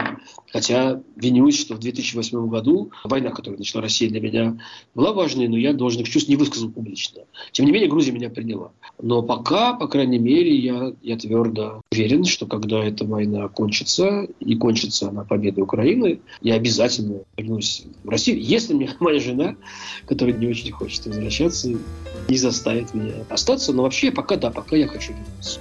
Хотя 0.52 1.00
винюсь, 1.16 1.58
что 1.58 1.74
в 1.74 1.78
2008 1.78 2.48
году 2.48 2.92
война, 3.02 3.30
которую 3.30 3.58
начала 3.58 3.82
Россия 3.82 4.10
для 4.10 4.20
меня, 4.20 4.58
была 4.94 5.14
важной, 5.14 5.48
но 5.48 5.56
я 5.56 5.72
должен 5.72 6.02
их 6.02 6.08
чувств 6.10 6.28
не 6.28 6.36
высказал 6.36 6.70
публично. 6.70 7.22
Тем 7.52 7.64
не 7.64 7.72
менее, 7.72 7.88
Грузия 7.88 8.12
меня 8.12 8.28
приняла. 8.28 8.72
Но 9.00 9.22
пока, 9.22 9.72
по 9.72 9.88
крайней 9.88 10.18
мере, 10.18 10.54
я, 10.54 10.92
я 11.00 11.16
твердо 11.16 11.80
уверен, 11.92 12.24
что 12.24 12.46
когда 12.46 12.84
эта 12.84 13.04
война 13.04 13.48
кончится, 13.48 14.26
и 14.40 14.54
кончится 14.56 15.08
она 15.08 15.24
победой 15.24 15.64
Украины, 15.64 16.20
я 16.42 16.54
обязательно 16.54 17.20
вернусь 17.36 17.84
в 18.04 18.08
Россию, 18.08 18.40
если 18.40 18.74
мне 18.74 18.90
моя 19.00 19.20
жена, 19.20 19.56
которая 20.06 20.36
не 20.36 20.46
очень 20.46 20.70
хочет 20.70 21.06
возвращаться, 21.06 21.68
не 22.28 22.36
заставит 22.36 22.94
меня 22.94 23.14
остаться. 23.28 23.72
Но 23.72 23.82
вообще 23.82 24.10
пока 24.10 24.36
да, 24.36 24.50
пока 24.50 24.76
я 24.76 24.86
хочу 24.86 25.12
вернуться. 25.12 25.60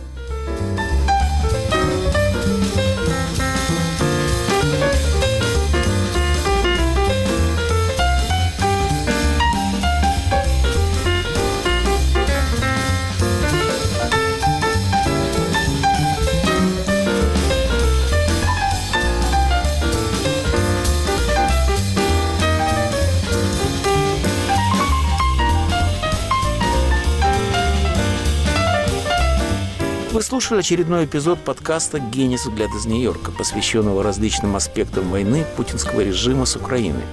Слушали 30.27 30.59
очередной 30.59 31.05
эпизод 31.05 31.39
подкаста 31.39 31.99
«Генис 31.99 32.47
взгляд 32.47 32.69
из 32.75 32.85
Нью-Йорка», 32.85 33.31
посвященного 33.31 34.03
различным 34.03 34.57
аспектам 34.57 35.09
войны 35.09 35.45
путинского 35.55 36.01
режима 36.01 36.43
с 36.43 36.57
Украиной. 36.57 37.03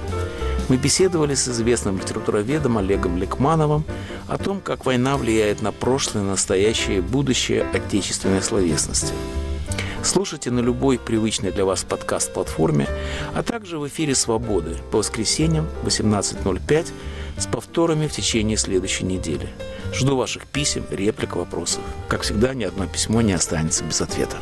Мы 0.69 0.79
беседовали 0.79 1.37
с 1.37 1.47
известным 1.47 1.97
литературоведом 1.97 2.77
Олегом 2.77 3.17
Лекмановым 3.17 3.85
о 4.27 4.37
том, 4.37 4.61
как 4.61 4.85
война 4.85 5.17
влияет 5.17 5.63
на 5.63 5.71
прошлое, 5.71 6.25
настоящее 6.25 6.99
и 6.99 7.03
будущее 7.03 7.63
отечественной 7.73 8.43
словесности. 8.43 9.13
Слушайте 10.03 10.51
на 10.51 10.59
любой 10.59 10.99
привычной 10.99 11.53
для 11.53 11.65
вас 11.65 11.85
подкаст-платформе, 11.85 12.89
а 13.33 13.45
также 13.45 13.79
в 13.79 13.87
эфире 13.87 14.17
«Свободы» 14.17 14.77
по 14.91 14.99
воскресеньям 14.99 15.69
18.05 15.85 16.89
с 17.39 17.47
повторами 17.47 18.07
в 18.07 18.13
течение 18.13 18.57
следующей 18.57 19.05
недели– 19.05 19.49
Жду 19.95 20.17
ваших 20.17 20.49
писем, 20.49 20.85
реплик, 20.91 21.37
вопросов. 21.37 21.81
Как 22.09 22.23
всегда, 22.23 22.53
ни 22.53 22.65
одно 22.65 22.87
письмо 22.87 23.23
не 23.23 23.33
останется 23.33 23.85
без 23.85 24.01
ответа. 24.01 24.39